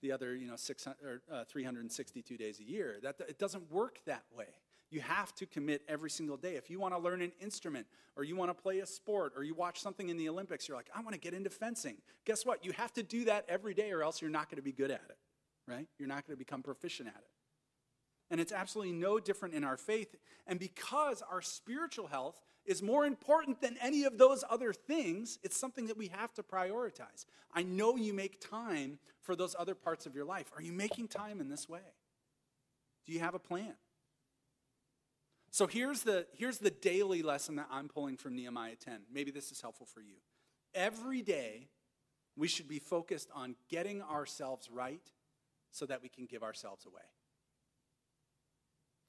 the 0.02 0.12
other, 0.12 0.36
you 0.36 0.48
know, 0.48 0.56
600, 0.56 0.96
or, 1.06 1.22
uh, 1.32 1.44
362 1.44 2.38
days 2.38 2.60
a 2.60 2.64
year. 2.64 2.98
That, 3.04 3.16
it 3.28 3.38
doesn't 3.38 3.70
work 3.72 4.00
that 4.06 4.24
way. 4.36 4.48
You 4.94 5.02
have 5.02 5.34
to 5.36 5.48
commit 5.48 5.82
every 5.88 6.12
single 6.12 6.38
day. 6.38 6.56
If 6.56 6.70
you 6.70 6.80
want 6.80 6.94
to 6.94 7.00
learn 7.00 7.24
an 7.24 7.32
instrument 7.42 7.88
or 8.16 8.24
you 8.24 8.36
want 8.36 8.56
to 8.56 8.62
play 8.62 8.80
a 8.80 8.86
sport 8.86 9.34
or 9.36 9.44
you 9.44 9.56
watch 9.56 9.82
something 9.82 10.10
in 10.10 10.18
the 10.18 10.30
Olympics, 10.30 10.68
you're 10.68 10.78
like, 10.78 10.90
I 10.96 11.02
want 11.02 11.14
to 11.14 11.20
get 11.20 11.34
into 11.34 11.50
fencing. 11.50 11.98
Guess 12.26 12.46
what? 12.46 12.64
You 12.64 12.74
have 12.74 12.94
to 12.94 13.02
do 13.02 13.26
that 13.26 13.46
every 13.50 13.74
day 13.74 13.92
or 13.92 14.04
else 14.04 14.22
you're 14.22 14.30
not 14.30 14.52
going 14.52 14.58
to 14.58 14.62
be 14.62 14.72
good 14.72 14.92
at 14.92 15.02
it, 15.10 15.18
right? 15.68 15.88
You're 15.98 16.08
not 16.08 16.28
going 16.28 16.36
to 16.36 16.38
become 16.38 16.62
proficient 16.62 17.10
at 17.10 17.16
it. 17.16 17.28
And 18.30 18.40
it's 18.40 18.52
absolutely 18.52 18.94
no 18.94 19.20
different 19.20 19.56
in 19.56 19.64
our 19.64 19.78
faith. 19.78 20.16
And 20.46 20.60
because 20.60 21.24
our 21.24 21.42
spiritual 21.42 22.06
health 22.06 22.40
is 22.64 22.84
more 22.84 23.04
important 23.04 23.62
than 23.62 23.78
any 23.82 24.04
of 24.04 24.20
those 24.20 24.44
other 24.48 24.74
things, 24.74 25.40
it's 25.42 25.58
something 25.58 25.88
that 25.88 25.98
we 25.98 26.10
have 26.10 26.36
to 26.36 26.44
prioritize. 26.44 27.26
I 27.52 27.64
know 27.64 27.96
you 27.96 28.14
make 28.14 28.40
time 28.48 29.00
for 29.22 29.36
those 29.36 29.56
other 29.58 29.74
parts 29.74 30.06
of 30.06 30.16
your 30.16 30.26
life. 30.26 30.52
Are 30.56 30.62
you 30.62 30.72
making 30.72 31.08
time 31.08 31.42
in 31.42 31.50
this 31.50 31.68
way? 31.68 31.82
Do 33.08 33.12
you 33.12 33.22
have 33.22 33.34
a 33.34 33.40
plan? 33.40 33.74
So 35.54 35.68
here's 35.68 36.02
the, 36.02 36.26
here's 36.34 36.58
the 36.58 36.72
daily 36.72 37.22
lesson 37.22 37.58
that 37.58 37.68
I'm 37.70 37.88
pulling 37.88 38.18
from 38.18 38.36
Nehemiah 38.36 38.76
10. 38.76 39.02
Maybe 39.14 39.30
this 39.30 39.52
is 39.52 39.62
helpful 39.62 39.86
for 39.86 40.02
you. 40.02 40.16
Every 40.74 41.22
day, 41.22 41.70
we 42.36 42.48
should 42.48 42.68
be 42.68 42.80
focused 42.80 43.30
on 43.36 43.54
getting 43.70 44.02
ourselves 44.02 44.68
right 44.72 45.08
so 45.70 45.86
that 45.86 46.02
we 46.02 46.10
can 46.10 46.26
give 46.26 46.42
ourselves 46.42 46.88
away. 46.88 47.04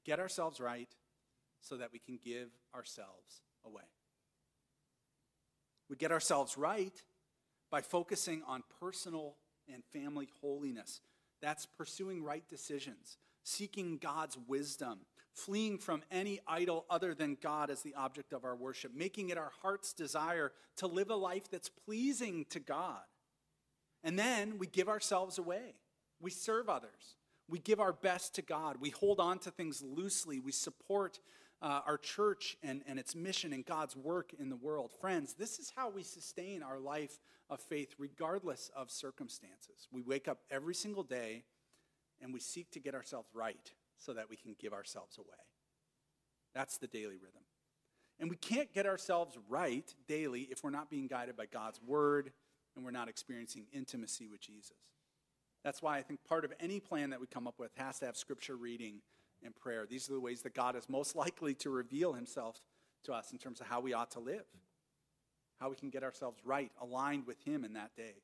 Get 0.05 0.19
ourselves 0.19 0.59
right 0.59 0.87
so 1.61 1.77
that 1.77 1.91
we 1.91 1.97
can 1.97 2.19
give 2.23 2.49
ourselves 2.75 3.41
away. 3.65 3.89
We 5.89 5.95
get 5.95 6.11
ourselves 6.11 6.59
right 6.59 6.93
by 7.71 7.81
focusing 7.81 8.43
on 8.47 8.61
personal 8.79 9.37
and 9.67 9.83
family 9.93 10.29
holiness. 10.41 11.01
That's 11.41 11.65
pursuing 11.65 12.23
right 12.23 12.47
decisions, 12.47 13.17
seeking 13.43 13.97
God's 13.97 14.37
wisdom, 14.47 14.99
fleeing 15.35 15.77
from 15.77 16.01
any 16.09 16.39
idol 16.47 16.85
other 16.89 17.13
than 17.13 17.37
God 17.41 17.69
as 17.69 17.81
the 17.81 17.93
object 17.95 18.33
of 18.33 18.45
our 18.45 18.55
worship, 18.55 18.93
making 18.95 19.29
it 19.29 19.37
our 19.37 19.51
heart's 19.61 19.93
desire 19.93 20.51
to 20.77 20.87
live 20.87 21.09
a 21.09 21.15
life 21.15 21.51
that's 21.51 21.69
pleasing 21.69 22.45
to 22.49 22.59
God. 22.59 23.01
And 24.03 24.17
then 24.17 24.57
we 24.57 24.67
give 24.67 24.87
ourselves 24.87 25.37
away. 25.37 25.75
We 26.21 26.31
serve 26.31 26.69
others. 26.69 27.17
We 27.49 27.59
give 27.59 27.79
our 27.79 27.93
best 27.93 28.35
to 28.35 28.41
God. 28.41 28.77
We 28.79 28.91
hold 28.91 29.19
on 29.19 29.39
to 29.39 29.51
things 29.51 29.83
loosely. 29.83 30.39
We 30.39 30.51
support 30.51 31.19
uh, 31.61 31.81
our 31.85 31.97
church 31.97 32.57
and, 32.63 32.81
and 32.87 32.97
its 32.97 33.13
mission 33.13 33.51
and 33.51 33.65
God's 33.65 33.95
work 33.95 34.33
in 34.39 34.49
the 34.49 34.55
world. 34.55 34.91
Friends, 35.01 35.33
this 35.33 35.59
is 35.59 35.71
how 35.75 35.89
we 35.89 36.03
sustain 36.03 36.63
our 36.63 36.79
life 36.79 37.19
of 37.49 37.59
faith 37.59 37.93
regardless 37.97 38.71
of 38.75 38.89
circumstances. 38.89 39.87
We 39.91 40.01
wake 40.01 40.27
up 40.27 40.39
every 40.49 40.75
single 40.75 41.03
day 41.03 41.43
and 42.21 42.33
we 42.33 42.39
seek 42.39 42.71
to 42.71 42.79
get 42.79 42.95
ourselves 42.95 43.29
right 43.33 43.71
so 44.05 44.13
that 44.13 44.29
we 44.29 44.35
can 44.35 44.55
give 44.59 44.73
ourselves 44.73 45.17
away. 45.17 45.27
That's 46.53 46.77
the 46.77 46.87
daily 46.87 47.15
rhythm. 47.15 47.41
And 48.19 48.29
we 48.29 48.37
can't 48.37 48.71
get 48.73 48.85
ourselves 48.85 49.37
right 49.49 49.93
daily 50.07 50.47
if 50.51 50.63
we're 50.63 50.69
not 50.69 50.89
being 50.89 51.07
guided 51.07 51.35
by 51.35 51.47
God's 51.47 51.81
word 51.85 52.31
and 52.75 52.85
we're 52.85 52.91
not 52.91 53.09
experiencing 53.09 53.65
intimacy 53.73 54.27
with 54.27 54.41
Jesus. 54.41 54.77
That's 55.63 55.81
why 55.81 55.97
I 55.97 56.01
think 56.01 56.23
part 56.23 56.45
of 56.45 56.53
any 56.59 56.79
plan 56.79 57.09
that 57.09 57.19
we 57.19 57.27
come 57.27 57.47
up 57.47 57.59
with 57.59 57.71
has 57.75 57.99
to 57.99 58.05
have 58.05 58.15
scripture 58.15 58.55
reading 58.55 59.01
and 59.43 59.55
prayer. 59.55 59.85
These 59.89 60.09
are 60.09 60.13
the 60.13 60.19
ways 60.19 60.43
that 60.43 60.53
God 60.53 60.75
is 60.75 60.87
most 60.87 61.15
likely 61.15 61.55
to 61.55 61.69
reveal 61.69 62.13
himself 62.13 62.61
to 63.05 63.13
us 63.13 63.31
in 63.31 63.37
terms 63.37 63.59
of 63.59 63.67
how 63.67 63.81
we 63.81 63.93
ought 63.93 64.11
to 64.11 64.19
live, 64.19 64.45
how 65.59 65.69
we 65.69 65.75
can 65.75 65.89
get 65.89 66.03
ourselves 66.03 66.39
right, 66.45 66.71
aligned 66.79 67.25
with 67.25 67.39
him 67.43 67.65
in 67.65 67.73
that 67.73 67.95
day. 67.95 68.15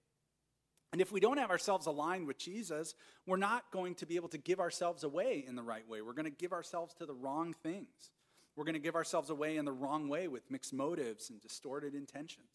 And 0.91 0.99
if 0.99 1.12
we 1.12 1.21
don't 1.21 1.38
have 1.38 1.51
ourselves 1.51 1.86
aligned 1.86 2.27
with 2.27 2.38
Jesus, 2.38 2.95
we're 3.25 3.38
not 3.38 3.71
going 3.71 3.95
to 3.95 4.06
be 4.06 4.17
able 4.17 4.30
to 4.30 4.38
give 4.38 4.60
ourselves 4.60 5.04
away 5.04 5.43
in 5.47 5.56
the 5.56 5.63
right 5.63 5.88
way. 5.88 6.01
We're 6.01 6.13
going 6.13 6.25
to 6.25 6.32
give 6.32 6.51
ourselves 6.51 6.93
to 6.95 7.06
the 7.06 7.13
wrong 7.13 7.56
things. 7.63 8.12
We're 8.56 8.65
going 8.65 8.73
to 8.73 8.80
give 8.80 8.95
ourselves 8.95 9.30
away 9.30 9.56
in 9.56 9.63
the 9.63 9.71
wrong 9.71 10.10
way 10.10 10.27
with 10.27 10.51
mixed 10.51 10.73
motives 10.73 11.30
and 11.30 11.39
distorted 11.41 11.95
intentions. 11.95 12.49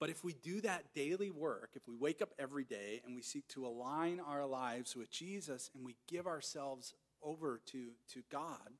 But 0.00 0.10
if 0.10 0.24
we 0.24 0.32
do 0.32 0.60
that 0.60 0.94
daily 0.94 1.30
work, 1.30 1.70
if 1.74 1.86
we 1.88 1.96
wake 1.96 2.22
up 2.22 2.30
every 2.38 2.64
day 2.64 3.00
and 3.04 3.14
we 3.14 3.22
seek 3.22 3.46
to 3.48 3.66
align 3.66 4.20
our 4.20 4.46
lives 4.46 4.96
with 4.96 5.10
Jesus 5.10 5.70
and 5.74 5.84
we 5.84 5.96
give 6.08 6.26
ourselves 6.26 6.94
over 7.22 7.60
to, 7.66 7.90
to 8.12 8.22
God, 8.30 8.70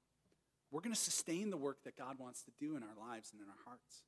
we're 0.71 0.81
going 0.81 0.95
to 0.95 1.01
sustain 1.01 1.51
the 1.51 1.57
work 1.57 1.83
that 1.85 1.97
God 1.97 2.19
wants 2.19 2.43
to 2.43 2.51
do 2.61 2.77
in 2.77 2.83
our 2.83 3.09
lives 3.09 3.33
and 3.33 3.41
in 3.41 3.49
our 3.49 3.65
hearts. 3.65 4.03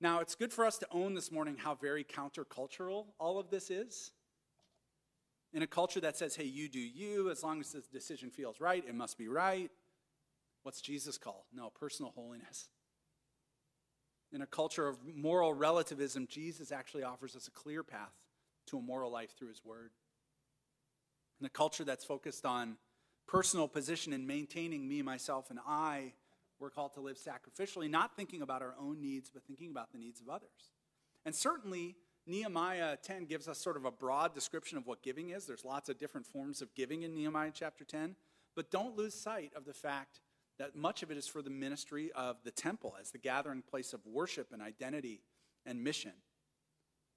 Now, 0.00 0.20
it's 0.20 0.36
good 0.36 0.52
for 0.52 0.64
us 0.64 0.78
to 0.78 0.86
own 0.92 1.14
this 1.14 1.32
morning 1.32 1.56
how 1.58 1.74
very 1.74 2.04
countercultural 2.04 3.06
all 3.18 3.38
of 3.38 3.50
this 3.50 3.70
is. 3.70 4.12
In 5.52 5.62
a 5.62 5.66
culture 5.66 6.00
that 6.00 6.16
says, 6.16 6.36
hey, 6.36 6.44
you 6.44 6.68
do 6.68 6.78
you, 6.78 7.30
as 7.30 7.42
long 7.42 7.60
as 7.60 7.72
the 7.72 7.82
decision 7.92 8.30
feels 8.30 8.60
right, 8.60 8.84
it 8.86 8.94
must 8.94 9.18
be 9.18 9.28
right. 9.28 9.70
What's 10.62 10.80
Jesus 10.80 11.18
call? 11.18 11.46
No, 11.52 11.70
personal 11.70 12.12
holiness. 12.14 12.68
In 14.30 14.42
a 14.42 14.46
culture 14.46 14.86
of 14.86 14.98
moral 15.16 15.54
relativism, 15.54 16.28
Jesus 16.30 16.70
actually 16.70 17.02
offers 17.02 17.34
us 17.34 17.48
a 17.48 17.50
clear 17.50 17.82
path 17.82 18.12
to 18.66 18.78
a 18.78 18.82
moral 18.82 19.10
life 19.10 19.36
through 19.36 19.48
his 19.48 19.64
word. 19.64 19.90
In 21.40 21.46
a 21.46 21.50
culture 21.50 21.84
that's 21.84 22.04
focused 22.04 22.44
on 22.44 22.76
personal 23.26 23.68
position 23.68 24.12
and 24.12 24.26
maintaining 24.26 24.86
me, 24.86 25.00
myself, 25.02 25.50
and 25.50 25.58
I, 25.66 26.12
we're 26.60 26.70
called 26.70 26.94
to 26.94 27.00
live 27.00 27.16
sacrificially, 27.18 27.88
not 27.88 28.16
thinking 28.16 28.42
about 28.42 28.62
our 28.62 28.74
own 28.80 29.00
needs, 29.00 29.30
but 29.32 29.44
thinking 29.44 29.70
about 29.70 29.92
the 29.92 29.98
needs 29.98 30.20
of 30.20 30.28
others. 30.28 30.72
And 31.24 31.34
certainly, 31.34 31.96
Nehemiah 32.26 32.96
10 33.02 33.24
gives 33.24 33.48
us 33.48 33.58
sort 33.58 33.76
of 33.76 33.84
a 33.84 33.90
broad 33.90 34.34
description 34.34 34.76
of 34.78 34.86
what 34.86 35.02
giving 35.02 35.30
is. 35.30 35.46
There's 35.46 35.64
lots 35.64 35.88
of 35.88 35.98
different 35.98 36.26
forms 36.26 36.60
of 36.60 36.74
giving 36.74 37.02
in 37.02 37.14
Nehemiah 37.14 37.52
chapter 37.54 37.84
10. 37.84 38.16
But 38.54 38.70
don't 38.70 38.96
lose 38.96 39.14
sight 39.14 39.52
of 39.56 39.64
the 39.64 39.72
fact 39.72 40.20
that 40.58 40.74
much 40.74 41.02
of 41.02 41.10
it 41.10 41.16
is 41.16 41.26
for 41.26 41.42
the 41.42 41.50
ministry 41.50 42.10
of 42.14 42.36
the 42.44 42.50
temple 42.50 42.96
as 43.00 43.10
the 43.10 43.18
gathering 43.18 43.62
place 43.62 43.92
of 43.92 44.00
worship 44.04 44.48
and 44.52 44.60
identity 44.60 45.22
and 45.64 45.82
mission. 45.82 46.12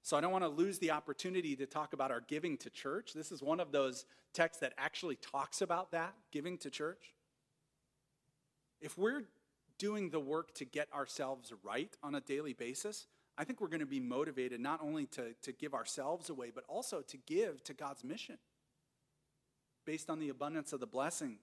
So 0.02 0.16
I 0.16 0.20
don't 0.20 0.32
want 0.32 0.44
to 0.44 0.48
lose 0.48 0.78
the 0.78 0.90
opportunity 0.90 1.54
to 1.56 1.66
talk 1.66 1.92
about 1.92 2.10
our 2.10 2.20
giving 2.20 2.56
to 2.58 2.70
church. 2.70 3.12
This 3.14 3.30
is 3.30 3.42
one 3.42 3.60
of 3.60 3.70
those 3.70 4.04
texts 4.32 4.60
that 4.60 4.72
actually 4.78 5.16
talks 5.16 5.62
about 5.62 5.92
that, 5.92 6.14
giving 6.32 6.58
to 6.58 6.70
church. 6.70 7.14
If 8.82 8.98
we're 8.98 9.22
doing 9.78 10.10
the 10.10 10.20
work 10.20 10.54
to 10.56 10.64
get 10.64 10.92
ourselves 10.92 11.52
right 11.62 11.96
on 12.02 12.14
a 12.14 12.20
daily 12.20 12.52
basis, 12.52 13.06
I 13.38 13.44
think 13.44 13.60
we're 13.60 13.68
going 13.68 13.80
to 13.80 13.86
be 13.86 14.00
motivated 14.00 14.60
not 14.60 14.80
only 14.82 15.06
to, 15.06 15.34
to 15.42 15.52
give 15.52 15.72
ourselves 15.72 16.28
away, 16.28 16.50
but 16.54 16.64
also 16.68 17.00
to 17.00 17.16
give 17.16 17.64
to 17.64 17.72
God's 17.72 18.04
mission 18.04 18.38
based 19.86 20.10
on 20.10 20.18
the 20.18 20.28
abundance 20.28 20.72
of 20.72 20.80
the 20.80 20.86
blessings 20.86 21.40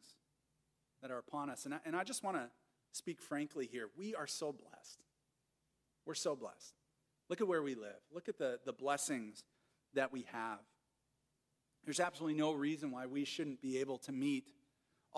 that 1.01 1.11
are 1.11 1.17
upon 1.17 1.49
us. 1.49 1.65
And 1.65 1.73
I, 1.73 1.79
and 1.85 1.95
I 1.95 2.03
just 2.03 2.23
want 2.23 2.37
to 2.37 2.49
speak 2.91 3.21
frankly 3.21 3.67
here. 3.71 3.89
We 3.97 4.15
are 4.15 4.27
so 4.27 4.51
blessed. 4.51 5.03
We're 6.05 6.13
so 6.13 6.35
blessed. 6.35 6.73
Look 7.29 7.41
at 7.41 7.47
where 7.47 7.63
we 7.63 7.75
live. 7.75 7.99
Look 8.13 8.27
at 8.27 8.37
the, 8.37 8.59
the 8.65 8.73
blessings 8.73 9.43
that 9.93 10.11
we 10.11 10.25
have. 10.31 10.59
There's 11.85 11.99
absolutely 11.99 12.37
no 12.37 12.51
reason 12.51 12.91
why 12.91 13.05
we 13.05 13.25
shouldn't 13.25 13.61
be 13.61 13.77
able 13.77 13.97
to 13.99 14.11
meet 14.11 14.51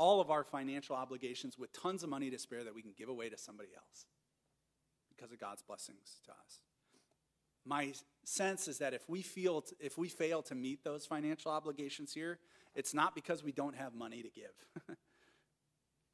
all 0.02 0.20
of 0.20 0.32
our 0.32 0.44
financial 0.44 0.96
obligations 0.96 1.60
with 1.60 1.72
tons 1.80 2.02
of 2.02 2.10
money 2.10 2.32
to 2.32 2.40
spare 2.40 2.64
that 2.64 2.74
we 2.74 2.82
can 2.82 2.92
give 2.98 3.08
away 3.08 3.30
to 3.30 3.38
somebody 3.38 3.70
else 3.78 4.08
because 5.16 5.32
of 5.32 5.40
God's 5.40 5.62
blessings 5.62 6.22
to 6.26 6.32
us. 6.32 6.62
My 7.68 7.94
sense 8.24 8.68
is 8.68 8.80
that 8.80 8.96
if 8.96 9.08
we 9.08 9.22
feel 9.22 9.64
if 9.80 10.00
we 10.00 10.10
fail 10.10 10.42
to 10.42 10.56
meet 10.56 10.84
those 10.84 11.06
financial 11.06 11.52
obligations 11.52 12.16
here, 12.16 12.40
it's 12.74 12.96
not 12.96 13.14
because 13.14 13.44
we 13.44 13.52
don't 13.52 13.76
have 13.76 13.94
money 13.94 14.24
to 14.24 14.30
give. 14.32 14.88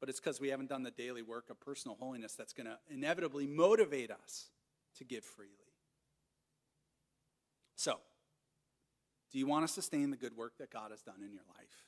but 0.00 0.10
it's 0.10 0.20
because 0.20 0.38
we 0.38 0.48
haven't 0.48 0.68
done 0.68 0.82
the 0.82 0.90
daily 0.90 1.22
work 1.22 1.48
of 1.48 1.58
personal 1.58 1.96
holiness 1.98 2.34
that's 2.34 2.52
going 2.52 2.66
to 2.66 2.76
inevitably 2.90 3.46
motivate 3.46 4.10
us 4.10 4.50
to 4.98 5.04
give 5.04 5.24
freely. 5.24 5.52
So, 7.74 7.94
do 9.32 9.38
you 9.38 9.46
want 9.46 9.66
to 9.66 9.72
sustain 9.72 10.10
the 10.10 10.18
good 10.18 10.36
work 10.36 10.58
that 10.58 10.70
God 10.70 10.90
has 10.90 11.00
done 11.00 11.22
in 11.24 11.32
your 11.32 11.44
life? 11.56 11.87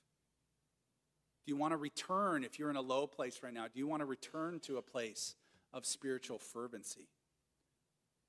Do 1.50 1.56
you 1.56 1.60
want 1.60 1.72
to 1.72 1.78
return, 1.78 2.44
if 2.44 2.60
you're 2.60 2.70
in 2.70 2.76
a 2.76 2.80
low 2.80 3.08
place 3.08 3.40
right 3.42 3.52
now, 3.52 3.64
do 3.64 3.80
you 3.80 3.88
want 3.88 4.02
to 4.02 4.06
return 4.06 4.60
to 4.60 4.76
a 4.76 4.82
place 4.82 5.34
of 5.72 5.84
spiritual 5.84 6.38
fervency? 6.38 7.08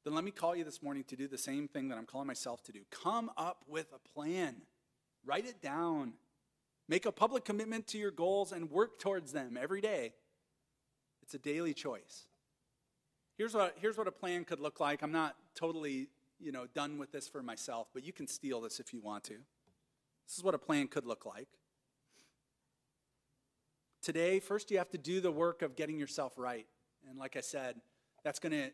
Then 0.04 0.16
let 0.16 0.24
me 0.24 0.32
call 0.32 0.56
you 0.56 0.64
this 0.64 0.82
morning 0.82 1.04
to 1.04 1.16
do 1.16 1.28
the 1.28 1.38
same 1.38 1.68
thing 1.68 1.90
that 1.90 2.00
I'm 2.00 2.08
calling 2.08 2.26
myself 2.26 2.64
to 2.64 2.72
do. 2.72 2.80
Come 2.90 3.30
up 3.38 3.64
with 3.68 3.94
a 3.94 4.00
plan, 4.00 4.64
write 5.24 5.46
it 5.46 5.62
down, 5.62 6.14
make 6.90 7.06
a 7.06 7.12
public 7.12 7.46
commitment 7.46 7.86
to 7.90 8.00
your 8.00 8.10
goals, 8.10 8.52
and 8.52 8.72
work 8.72 8.98
towards 8.98 9.34
them 9.34 9.56
every 9.56 9.82
day. 9.82 10.14
It's 11.22 11.36
a 11.36 11.38
daily 11.38 11.76
choice. 11.76 12.26
Here's 13.38 13.54
what, 13.54 13.76
here's 13.80 14.00
what 14.00 14.08
a 14.08 14.12
plan 14.12 14.46
could 14.46 14.60
look 14.60 14.80
like. 14.80 15.04
I'm 15.04 15.12
not 15.12 15.36
totally 15.54 16.08
you 16.40 16.52
know, 16.52 16.66
done 16.74 16.98
with 16.98 17.12
this 17.12 17.28
for 17.28 17.44
myself, 17.44 17.90
but 17.94 18.04
you 18.04 18.14
can 18.14 18.26
steal 18.26 18.62
this 18.62 18.80
if 18.80 18.92
you 18.92 19.00
want 19.00 19.26
to. 19.26 19.36
This 20.28 20.40
is 20.40 20.44
what 20.44 20.56
a 20.56 20.58
plan 20.58 20.88
could 20.88 21.06
look 21.06 21.24
like. 21.24 21.50
Today, 24.02 24.40
first 24.40 24.72
you 24.72 24.80
have 24.80 24.90
to 24.90 24.98
do 24.98 25.22
the 25.22 25.32
work 25.32 25.62
of 25.62 25.76
getting 25.76 26.00
yourself 26.00 26.34
right. 26.38 26.66
And 27.08 27.20
like 27.20 27.38
I 27.38 27.42
said, 27.42 27.76
that's 28.24 28.40
going 28.40 28.54
to 28.54 28.72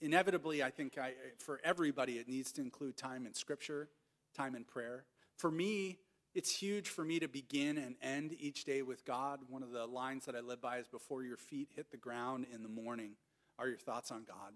inevitably, 0.00 0.62
I 0.62 0.70
think, 0.70 0.98
I, 0.98 1.12
for 1.38 1.60
everybody, 1.62 2.14
it 2.14 2.28
needs 2.28 2.52
to 2.52 2.62
include 2.62 2.96
time 2.96 3.26
in 3.26 3.34
Scripture, 3.34 3.88
time 4.34 4.54
in 4.54 4.64
prayer. 4.64 5.04
For 5.36 5.50
me, 5.50 5.98
it's 6.34 6.50
huge 6.50 6.88
for 6.88 7.04
me 7.04 7.18
to 7.20 7.28
begin 7.28 7.78
and 7.78 7.96
end 8.02 8.34
each 8.38 8.64
day 8.64 8.82
with 8.82 9.04
God. 9.04 9.40
One 9.48 9.62
of 9.62 9.72
the 9.72 9.86
lines 9.86 10.26
that 10.26 10.34
I 10.34 10.40
live 10.40 10.60
by 10.60 10.78
is 10.78 10.88
before 10.88 11.22
your 11.22 11.36
feet 11.36 11.68
hit 11.74 11.90
the 11.90 11.96
ground 11.96 12.46
in 12.52 12.62
the 12.62 12.68
morning, 12.68 13.12
are 13.58 13.68
your 13.68 13.78
thoughts 13.78 14.10
on 14.10 14.24
God? 14.26 14.52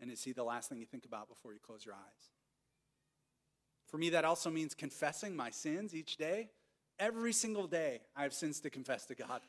And 0.00 0.10
is 0.10 0.22
He 0.22 0.32
the 0.32 0.44
last 0.44 0.68
thing 0.68 0.78
you 0.78 0.86
think 0.86 1.04
about 1.04 1.28
before 1.28 1.52
you 1.52 1.58
close 1.64 1.84
your 1.84 1.94
eyes? 1.94 2.30
For 3.86 3.98
me, 3.98 4.10
that 4.10 4.24
also 4.24 4.50
means 4.50 4.74
confessing 4.74 5.34
my 5.34 5.50
sins 5.50 5.94
each 5.94 6.16
day 6.16 6.50
Every 7.00 7.32
single 7.32 7.66
day, 7.66 8.02
I 8.14 8.24
have 8.24 8.34
sins 8.34 8.60
to 8.60 8.70
confess 8.70 9.06
to 9.06 9.14
God. 9.14 9.40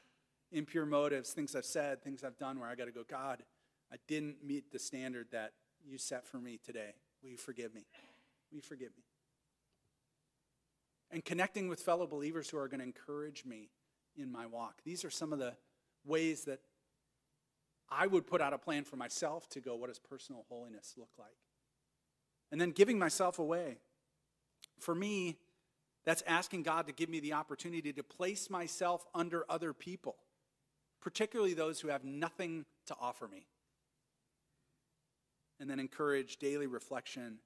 Impure 0.53 0.85
motives, 0.85 1.31
things 1.31 1.53
I've 1.53 1.65
said, 1.65 2.01
things 2.01 2.23
I've 2.23 2.37
done 2.37 2.59
where 2.59 2.69
I 2.69 2.75
got 2.75 2.85
to 2.85 2.91
go, 2.91 3.03
God, 3.07 3.43
I 3.91 3.97
didn't 4.07 4.37
meet 4.43 4.71
the 4.71 4.79
standard 4.79 5.27
that 5.31 5.51
you 5.85 5.97
set 5.97 6.25
for 6.25 6.37
me 6.37 6.59
today. 6.63 6.93
Will 7.21 7.29
you 7.29 7.37
forgive 7.37 7.75
me? 7.75 7.85
Will 8.49 8.57
you 8.57 8.61
forgive 8.61 8.91
me? 8.97 9.03
And 11.11 11.25
connecting 11.25 11.67
with 11.67 11.81
fellow 11.81 12.07
believers 12.07 12.49
who 12.49 12.57
are 12.57 12.69
going 12.69 12.79
to 12.79 12.85
encourage 12.85 13.43
me 13.43 13.69
in 14.15 14.31
my 14.31 14.45
walk. 14.45 14.81
These 14.85 15.03
are 15.03 15.09
some 15.09 15.33
of 15.33 15.39
the 15.39 15.53
ways 16.05 16.45
that 16.45 16.61
I 17.89 18.07
would 18.07 18.25
put 18.25 18.39
out 18.39 18.53
a 18.53 18.57
plan 18.57 18.85
for 18.85 18.95
myself 18.95 19.49
to 19.49 19.59
go, 19.59 19.75
what 19.75 19.87
does 19.87 19.99
personal 19.99 20.45
holiness 20.47 20.93
look 20.97 21.11
like? 21.19 21.35
And 22.49 22.61
then 22.61 22.71
giving 22.71 22.97
myself 22.97 23.39
away. 23.39 23.79
For 24.79 24.95
me, 24.95 25.37
that's 26.05 26.23
asking 26.23 26.63
God 26.63 26.87
to 26.87 26.93
give 26.93 27.09
me 27.09 27.19
the 27.19 27.33
opportunity 27.33 27.93
to 27.93 28.03
place 28.03 28.49
myself 28.49 29.05
under 29.13 29.45
other 29.49 29.73
people, 29.73 30.15
particularly 31.01 31.53
those 31.53 31.79
who 31.79 31.89
have 31.89 32.03
nothing 32.03 32.65
to 32.87 32.95
offer 32.99 33.27
me. 33.27 33.45
And 35.59 35.69
then 35.69 35.79
encourage 35.79 36.37
daily 36.37 36.65
reflection 36.65 37.37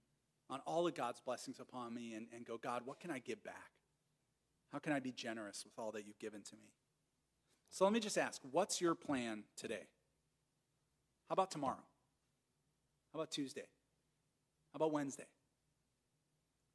on 0.50 0.62
all 0.66 0.88
of 0.88 0.96
God's 0.96 1.20
blessings 1.20 1.60
upon 1.60 1.94
me 1.94 2.14
and, 2.14 2.28
and 2.34 2.46
go, 2.46 2.58
God, 2.58 2.84
what 2.86 3.00
can 3.00 3.12
I 3.12 3.20
give 3.20 3.44
back? 3.44 3.72
How 4.72 4.80
can 4.80 4.94
I 4.94 5.00
be 5.00 5.12
generous 5.12 5.66
with 5.66 5.74
all 5.78 5.92
that 5.92 6.06
you've 6.06 6.20
given 6.20 6.42
to 6.44 6.56
me? 6.56 6.72
So 7.72 7.84
let 7.84 7.94
me 7.94 8.00
just 8.00 8.18
ask 8.18 8.42
what's 8.52 8.80
your 8.80 8.96
plan 8.96 9.44
today? 9.58 9.88
How 11.28 11.34
about 11.34 11.52
tomorrow? 11.52 11.84
How 13.12 13.20
about 13.20 13.32
Tuesday? 13.32 13.68
How 14.72 14.78
about 14.78 14.92
Wednesday? 14.92 15.28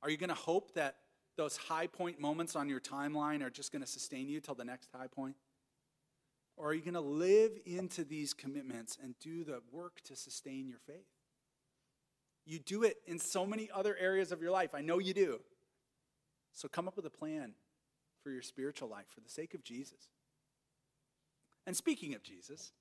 Are 0.03 0.11
you 0.11 0.16
going 0.16 0.29
to 0.29 0.35
hope 0.35 0.75
that 0.75 0.97
those 1.40 1.57
high 1.57 1.87
point 1.87 2.20
moments 2.20 2.55
on 2.55 2.68
your 2.68 2.81
timeline 2.81 3.42
are 3.42 3.48
just 3.48 3.72
going 3.72 3.81
to 3.81 3.88
sustain 3.88 4.29
you 4.29 4.40
till 4.40 4.55
the 4.55 4.64
next 4.64 4.90
high 4.94 5.07
point? 5.07 5.37
Or 6.55 6.68
are 6.68 6.74
you 6.74 6.83
going 6.83 6.92
to 6.92 7.00
live 7.00 7.53
into 7.64 8.05
these 8.05 8.35
commitments 8.35 8.98
and 9.03 9.14
do 9.20 9.42
the 9.42 9.62
work 9.72 10.03
to 10.05 10.14
sustain 10.14 10.68
your 10.68 10.81
faith? 10.87 11.09
You 12.44 12.59
do 12.59 12.83
it 12.83 12.98
in 13.07 13.18
so 13.18 13.46
many 13.46 13.70
other 13.74 13.96
areas 13.98 14.33
of 14.33 14.42
your 14.42 14.50
life. 14.50 14.74
I 14.74 14.83
know 14.83 14.98
you 14.98 15.14
do. 15.14 15.40
So 16.53 16.68
come 16.68 16.87
up 16.87 16.96
with 16.96 17.07
a 17.07 17.11
plan 17.11 17.55
for 18.22 18.31
your 18.31 18.42
spiritual 18.42 18.90
life 18.90 19.07
for 19.09 19.20
the 19.20 19.31
sake 19.31 19.55
of 19.55 19.64
Jesus. 19.64 20.11
And 21.66 21.74
speaking 21.74 22.14
of 22.14 22.22
Jesus, 22.22 22.72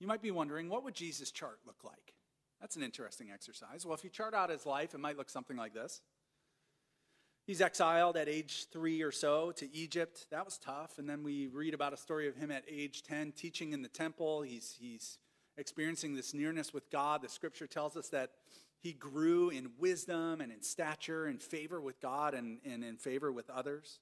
you 0.00 0.08
might 0.08 0.22
be 0.22 0.32
wondering 0.32 0.68
what 0.68 0.82
would 0.82 0.94
Jesus' 0.94 1.30
chart 1.30 1.60
look 1.64 1.84
like? 1.84 2.14
That's 2.60 2.74
an 2.74 2.82
interesting 2.82 3.30
exercise. 3.32 3.86
Well, 3.86 3.94
if 3.94 4.02
you 4.02 4.10
chart 4.10 4.34
out 4.34 4.50
his 4.50 4.66
life, 4.66 4.94
it 4.94 4.98
might 4.98 5.16
look 5.16 5.30
something 5.30 5.56
like 5.56 5.74
this. 5.74 6.02
He's 7.46 7.60
exiled 7.60 8.16
at 8.16 8.28
age 8.28 8.66
three 8.72 9.02
or 9.02 9.12
so 9.12 9.52
to 9.52 9.72
Egypt. 9.72 10.26
That 10.30 10.44
was 10.44 10.58
tough. 10.58 10.98
And 10.98 11.08
then 11.08 11.22
we 11.22 11.46
read 11.46 11.74
about 11.74 11.92
a 11.92 11.96
story 11.96 12.26
of 12.26 12.34
him 12.34 12.50
at 12.50 12.64
age 12.68 13.04
10 13.04 13.32
teaching 13.32 13.72
in 13.72 13.82
the 13.82 13.88
temple. 13.88 14.42
He's, 14.42 14.74
he's 14.80 15.18
experiencing 15.56 16.16
this 16.16 16.34
nearness 16.34 16.74
with 16.74 16.90
God. 16.90 17.22
The 17.22 17.28
scripture 17.28 17.68
tells 17.68 17.96
us 17.96 18.08
that 18.08 18.32
he 18.80 18.92
grew 18.92 19.50
in 19.50 19.70
wisdom 19.78 20.40
and 20.40 20.52
in 20.52 20.62
stature, 20.62 21.26
and 21.26 21.40
favor 21.40 21.80
with 21.80 22.00
God 22.00 22.34
and, 22.34 22.58
and 22.64 22.84
in 22.84 22.96
favor 22.96 23.32
with 23.32 23.48
others. 23.48 24.00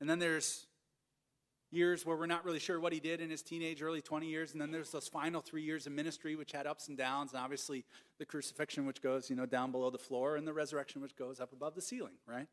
And 0.00 0.08
then 0.08 0.18
there's 0.18 0.66
years 1.70 2.06
where 2.06 2.16
we're 2.16 2.26
not 2.26 2.44
really 2.44 2.58
sure 2.58 2.80
what 2.80 2.92
he 2.92 3.00
did 3.00 3.20
in 3.20 3.30
his 3.30 3.42
teenage, 3.42 3.82
early 3.82 4.00
20 4.00 4.26
years. 4.26 4.52
And 4.52 4.60
then 4.60 4.70
there's 4.70 4.90
those 4.90 5.08
final 5.08 5.40
three 5.40 5.62
years 5.62 5.86
of 5.86 5.92
ministry, 5.92 6.36
which 6.36 6.52
had 6.52 6.66
ups 6.66 6.88
and 6.88 6.96
downs. 6.96 7.32
And 7.32 7.40
obviously, 7.40 7.84
the 8.18 8.24
crucifixion, 8.24 8.86
which 8.86 9.02
goes, 9.02 9.28
you 9.28 9.36
know, 9.36 9.46
down 9.46 9.70
below 9.70 9.90
the 9.90 9.98
floor, 9.98 10.36
and 10.36 10.46
the 10.46 10.52
resurrection, 10.52 11.02
which 11.02 11.16
goes 11.16 11.40
up 11.40 11.52
above 11.52 11.74
the 11.74 11.82
ceiling, 11.82 12.14
right? 12.26 12.46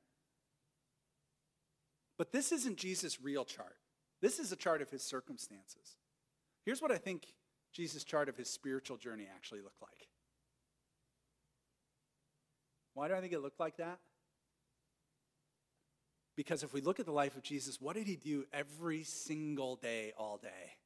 But 2.17 2.31
this 2.31 2.51
isn't 2.51 2.77
Jesus' 2.77 3.21
real 3.21 3.45
chart. 3.45 3.77
This 4.21 4.39
is 4.39 4.51
a 4.51 4.55
chart 4.55 4.81
of 4.81 4.89
his 4.89 5.03
circumstances. 5.03 5.95
Here's 6.65 6.81
what 6.81 6.91
I 6.91 6.97
think 6.97 7.33
Jesus' 7.73 8.03
chart 8.03 8.29
of 8.29 8.37
his 8.37 8.49
spiritual 8.49 8.97
journey 8.97 9.27
actually 9.33 9.61
looked 9.61 9.81
like. 9.81 10.07
Why 12.93 13.09
do 13.09 13.13
I 13.13 13.21
think 13.21 13.33
it 13.33 13.41
looked 13.41 13.59
like 13.59 13.77
that? 13.77 13.99
Because 16.35 16.63
if 16.63 16.73
we 16.73 16.81
look 16.81 16.99
at 16.99 17.05
the 17.05 17.11
life 17.11 17.35
of 17.35 17.43
Jesus, 17.43 17.79
what 17.79 17.95
did 17.95 18.07
he 18.07 18.15
do 18.15 18.45
every 18.53 19.03
single 19.03 19.75
day, 19.75 20.13
all 20.17 20.37
day? 20.37 20.77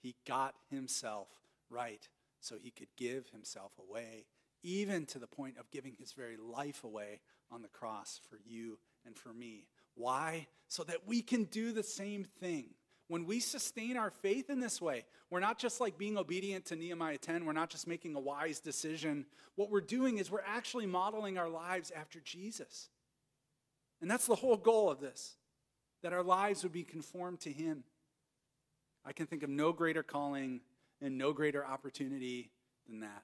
He 0.00 0.14
got 0.26 0.54
himself 0.70 1.28
right 1.68 2.06
so 2.40 2.56
he 2.62 2.70
could 2.70 2.88
give 2.96 3.28
himself 3.30 3.72
away, 3.78 4.26
even 4.62 5.06
to 5.06 5.18
the 5.18 5.26
point 5.26 5.58
of 5.58 5.70
giving 5.70 5.94
his 5.98 6.12
very 6.12 6.36
life 6.36 6.84
away 6.84 7.20
on 7.50 7.62
the 7.62 7.68
cross 7.68 8.20
for 8.28 8.38
you 8.44 8.78
and 9.06 9.16
for 9.16 9.32
me. 9.32 9.66
Why? 9.94 10.46
So 10.68 10.84
that 10.84 11.06
we 11.06 11.22
can 11.22 11.44
do 11.44 11.72
the 11.72 11.82
same 11.82 12.24
thing. 12.24 12.66
When 13.08 13.26
we 13.26 13.40
sustain 13.40 13.96
our 13.96 14.10
faith 14.10 14.48
in 14.48 14.60
this 14.60 14.80
way, 14.80 15.04
we're 15.30 15.40
not 15.40 15.58
just 15.58 15.80
like 15.80 15.98
being 15.98 16.16
obedient 16.16 16.66
to 16.66 16.76
Nehemiah 16.76 17.18
10, 17.18 17.44
we're 17.44 17.52
not 17.52 17.68
just 17.68 17.86
making 17.86 18.14
a 18.14 18.20
wise 18.20 18.60
decision. 18.60 19.26
What 19.56 19.70
we're 19.70 19.82
doing 19.82 20.18
is 20.18 20.30
we're 20.30 20.40
actually 20.46 20.86
modeling 20.86 21.36
our 21.36 21.48
lives 21.48 21.92
after 21.94 22.20
Jesus. 22.20 22.88
And 24.00 24.10
that's 24.10 24.26
the 24.26 24.34
whole 24.34 24.56
goal 24.56 24.90
of 24.90 25.00
this 25.00 25.36
that 26.02 26.12
our 26.12 26.22
lives 26.22 26.62
would 26.62 26.72
be 26.72 26.84
conformed 26.84 27.40
to 27.40 27.50
Him. 27.50 27.82
I 29.06 29.12
can 29.12 29.26
think 29.26 29.42
of 29.42 29.48
no 29.48 29.72
greater 29.72 30.02
calling 30.02 30.60
and 31.00 31.16
no 31.16 31.32
greater 31.32 31.64
opportunity 31.64 32.50
than 32.86 33.00
that. 33.00 33.22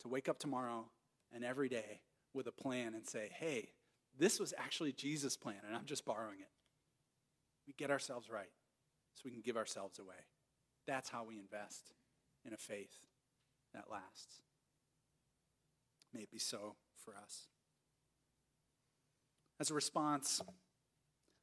To 0.00 0.08
wake 0.08 0.28
up 0.28 0.38
tomorrow 0.38 0.86
and 1.34 1.44
every 1.44 1.68
day 1.68 2.00
with 2.32 2.46
a 2.46 2.52
plan 2.52 2.94
and 2.94 3.06
say, 3.06 3.30
hey, 3.38 3.68
this 4.18 4.40
was 4.40 4.54
actually 4.56 4.92
Jesus' 4.92 5.36
plan, 5.36 5.56
and 5.66 5.76
I'm 5.76 5.84
just 5.84 6.04
borrowing 6.04 6.40
it. 6.40 6.48
We 7.66 7.74
get 7.76 7.90
ourselves 7.90 8.30
right 8.30 8.50
so 9.14 9.22
we 9.24 9.30
can 9.30 9.40
give 9.40 9.56
ourselves 9.56 9.98
away. 9.98 10.14
That's 10.86 11.08
how 11.08 11.24
we 11.24 11.38
invest 11.38 11.92
in 12.44 12.52
a 12.52 12.58
faith 12.58 12.92
that 13.74 13.90
lasts. 13.90 14.40
May 16.12 16.20
it 16.20 16.30
be 16.30 16.38
so 16.38 16.76
for 17.04 17.14
us. 17.16 17.48
As 19.60 19.70
a 19.70 19.74
response, 19.74 20.42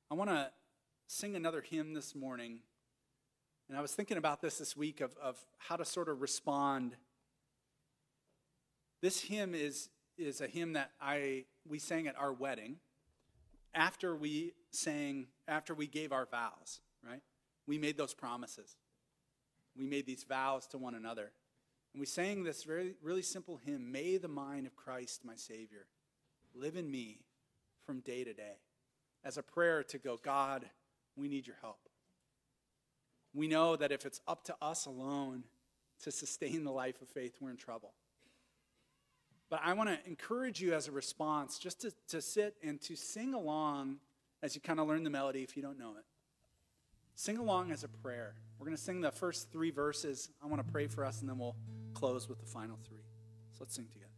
I 0.10 0.16
want 0.16 0.30
to 0.30 0.50
sing 1.08 1.36
another 1.36 1.62
hymn 1.62 1.94
this 1.94 2.14
morning. 2.14 2.60
And 3.70 3.78
I 3.78 3.82
was 3.82 3.94
thinking 3.94 4.18
about 4.18 4.42
this 4.42 4.58
this 4.58 4.76
week 4.76 5.00
of, 5.00 5.16
of 5.22 5.38
how 5.58 5.78
to 5.78 5.86
sort 5.86 6.10
of 6.10 6.22
respond. 6.22 6.98
This 9.02 9.22
hymn 9.22 9.56
is, 9.56 9.88
is 10.18 10.42
a 10.42 10.48
hymn 10.48 10.74
that 10.74 10.92
I, 11.00 11.46
we 11.66 11.80
sang 11.80 12.08
at 12.08 12.20
our 12.20 12.34
wedding 12.34 12.78
after 13.74 14.14
we 14.14 14.56
sang, 14.72 15.28
after 15.48 15.74
we 15.74 15.88
gave 15.88 16.12
our 16.12 16.26
vows, 16.26 16.82
right? 17.08 17.22
We 17.66 17.78
made 17.78 17.98
those 17.98 18.14
promises. 18.14 18.76
We 19.78 19.86
made 19.86 20.06
these 20.06 20.26
vows 20.26 20.68
to 20.68 20.78
one 20.78 20.96
another. 20.96 21.32
And 21.94 22.02
we 22.02 22.06
sang 22.06 22.44
this 22.44 22.66
very, 22.66 22.96
really 23.02 23.22
simple 23.22 23.62
hymn 23.66 23.90
May 23.90 24.18
the 24.18 24.28
mind 24.28 24.68
of 24.68 24.76
Christ, 24.76 25.24
my 25.24 25.38
Savior, 25.38 25.88
live 26.54 26.76
in 26.76 26.92
me 26.92 27.22
from 27.92 28.00
day 28.00 28.24
to 28.24 28.34
day 28.34 28.56
as 29.26 29.38
a 29.38 29.44
prayer 29.44 29.84
to 29.84 29.98
go, 29.98 30.18
God, 30.24 30.64
we 31.18 31.28
need 31.28 31.46
your 31.46 31.58
help. 31.60 31.90
We 33.34 33.50
know 33.50 33.76
that 33.76 33.92
if 33.92 34.06
it's 34.06 34.22
up 34.30 34.46
to 34.46 34.56
us 34.62 34.86
alone 34.86 35.44
to 36.04 36.10
sustain 36.10 36.64
the 36.64 36.72
life 36.72 37.02
of 37.02 37.10
faith, 37.10 37.36
we're 37.42 37.50
in 37.50 37.58
trouble. 37.58 37.92
But 39.50 39.60
I 39.62 39.74
want 39.74 39.90
to 39.90 39.98
encourage 40.08 40.62
you 40.62 40.74
as 40.74 40.88
a 40.88 40.92
response 40.94 41.60
just 41.60 41.82
to, 41.82 41.92
to 42.08 42.22
sit 42.22 42.56
and 42.64 42.80
to 42.84 42.96
sing 42.96 43.34
along 43.34 43.98
as 44.42 44.56
you 44.56 44.62
kind 44.62 44.80
of 44.80 44.88
learn 44.88 45.04
the 45.04 45.10
melody 45.10 45.44
if 45.44 45.58
you 45.58 45.62
don't 45.62 45.78
know 45.78 45.96
it. 45.98 46.06
Sing 47.16 47.38
along 47.38 47.74
as 47.74 47.84
a 47.84 47.90
prayer. 47.90 48.36
We're 48.58 48.68
going 48.68 48.78
to 48.78 48.82
sing 48.82 49.02
the 49.02 49.12
first 49.12 49.52
three 49.52 49.72
verses. 49.72 50.30
I 50.42 50.48
want 50.48 50.66
to 50.66 50.72
pray 50.72 50.88
for 50.88 51.04
us, 51.04 51.20
and 51.20 51.30
then 51.30 51.38
we'll 51.38 51.58
close 51.94 52.30
with 52.30 52.40
the 52.40 52.46
final 52.46 52.80
three. 52.88 53.04
So 53.52 53.58
let's 53.60 53.76
sing 53.76 53.88
together. 53.92 54.11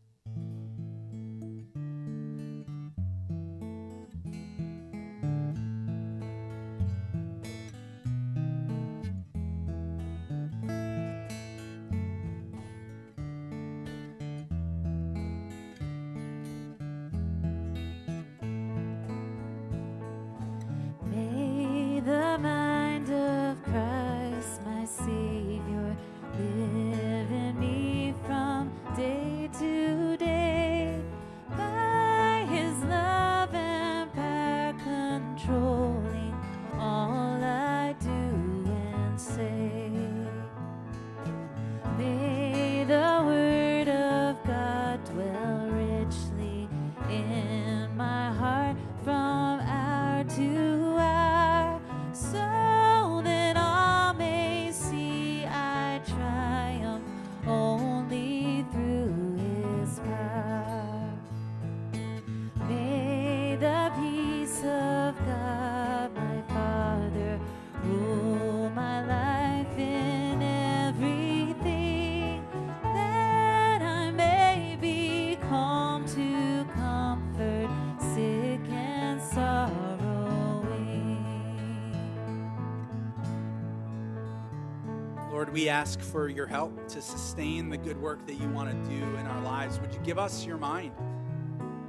We 85.54 85.70
ask 85.70 86.02
for 86.02 86.30
your 86.30 86.48
help 86.48 86.88
to 86.88 87.00
sustain 87.00 87.70
the 87.70 87.78
good 87.78 88.02
work 88.02 88.26
that 88.26 88.34
you 88.34 88.50
want 88.50 88.72
to 88.72 88.90
do 88.90 89.04
in 89.18 89.28
our 89.28 89.42
lives. 89.44 89.80
Would 89.80 89.94
you 89.94 90.00
give 90.00 90.18
us 90.18 90.48
your 90.48 90.58
mind? 90.58 90.92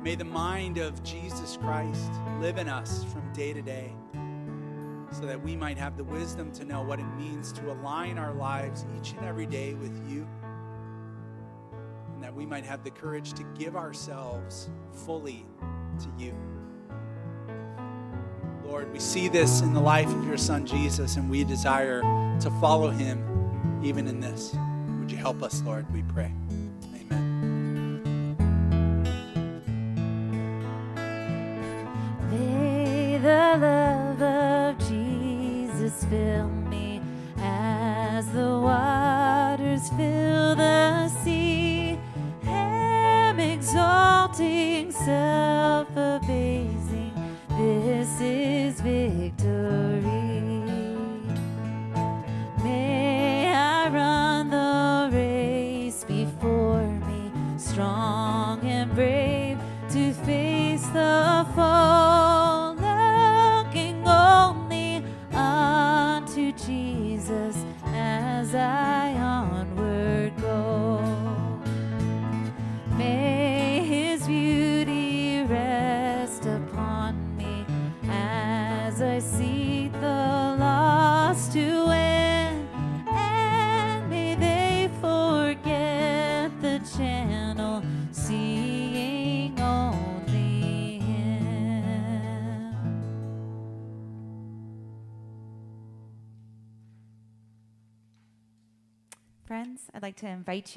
May 0.02 0.16
the 0.16 0.24
mind 0.24 0.76
of 0.76 1.02
Jesus 1.02 1.56
Christ 1.56 2.10
live 2.40 2.58
in 2.58 2.68
us 2.68 3.04
from 3.04 3.32
day 3.32 3.54
to 3.54 3.62
day 3.62 3.90
so 5.10 5.22
that 5.22 5.42
we 5.42 5.56
might 5.56 5.78
have 5.78 5.96
the 5.96 6.04
wisdom 6.04 6.52
to 6.52 6.66
know 6.66 6.82
what 6.82 7.00
it 7.00 7.06
means 7.16 7.52
to 7.52 7.72
align 7.72 8.18
our 8.18 8.34
lives 8.34 8.84
each 8.98 9.12
and 9.12 9.24
every 9.24 9.46
day 9.46 9.72
with 9.72 9.96
you. 10.10 10.26
And 12.12 12.22
that 12.22 12.34
we 12.34 12.44
might 12.44 12.66
have 12.66 12.84
the 12.84 12.90
courage 12.90 13.32
to 13.32 13.44
give 13.58 13.76
ourselves 13.76 14.68
fully 15.06 15.46
to 16.00 16.08
you. 16.18 16.34
Lord, 18.62 18.92
we 18.92 19.00
see 19.00 19.28
this 19.28 19.62
in 19.62 19.72
the 19.72 19.80
life 19.80 20.08
of 20.08 20.26
your 20.26 20.36
son 20.36 20.66
Jesus, 20.66 21.16
and 21.16 21.30
we 21.30 21.44
desire 21.44 22.02
to 22.40 22.50
follow 22.60 22.90
him 22.90 23.33
even 23.84 24.08
in 24.08 24.18
this. 24.20 24.56
Would 24.98 25.10
you 25.10 25.18
help 25.18 25.42
us, 25.42 25.62
Lord? 25.62 25.84
We 25.92 26.02
pray. 26.02 26.32
Amen. 26.94 28.36
May 32.30 33.18
the 33.18 33.58
love 33.60 34.22
of 34.22 34.78
Jesus 34.88 36.04
fill 36.06 36.48
me 36.48 37.02
as 37.38 38.26
the 38.32 38.58
waters 38.58 39.88
fill 39.90 40.56
the 40.56 41.08
sea. 41.22 41.98
Am 42.46 43.38
exalting, 43.38 44.92
self 44.92 45.88
abasing. 45.94 47.12
This 47.58 48.20
is 48.20 48.53
to 100.24 100.30
invite 100.30 100.68
you. 100.68 100.72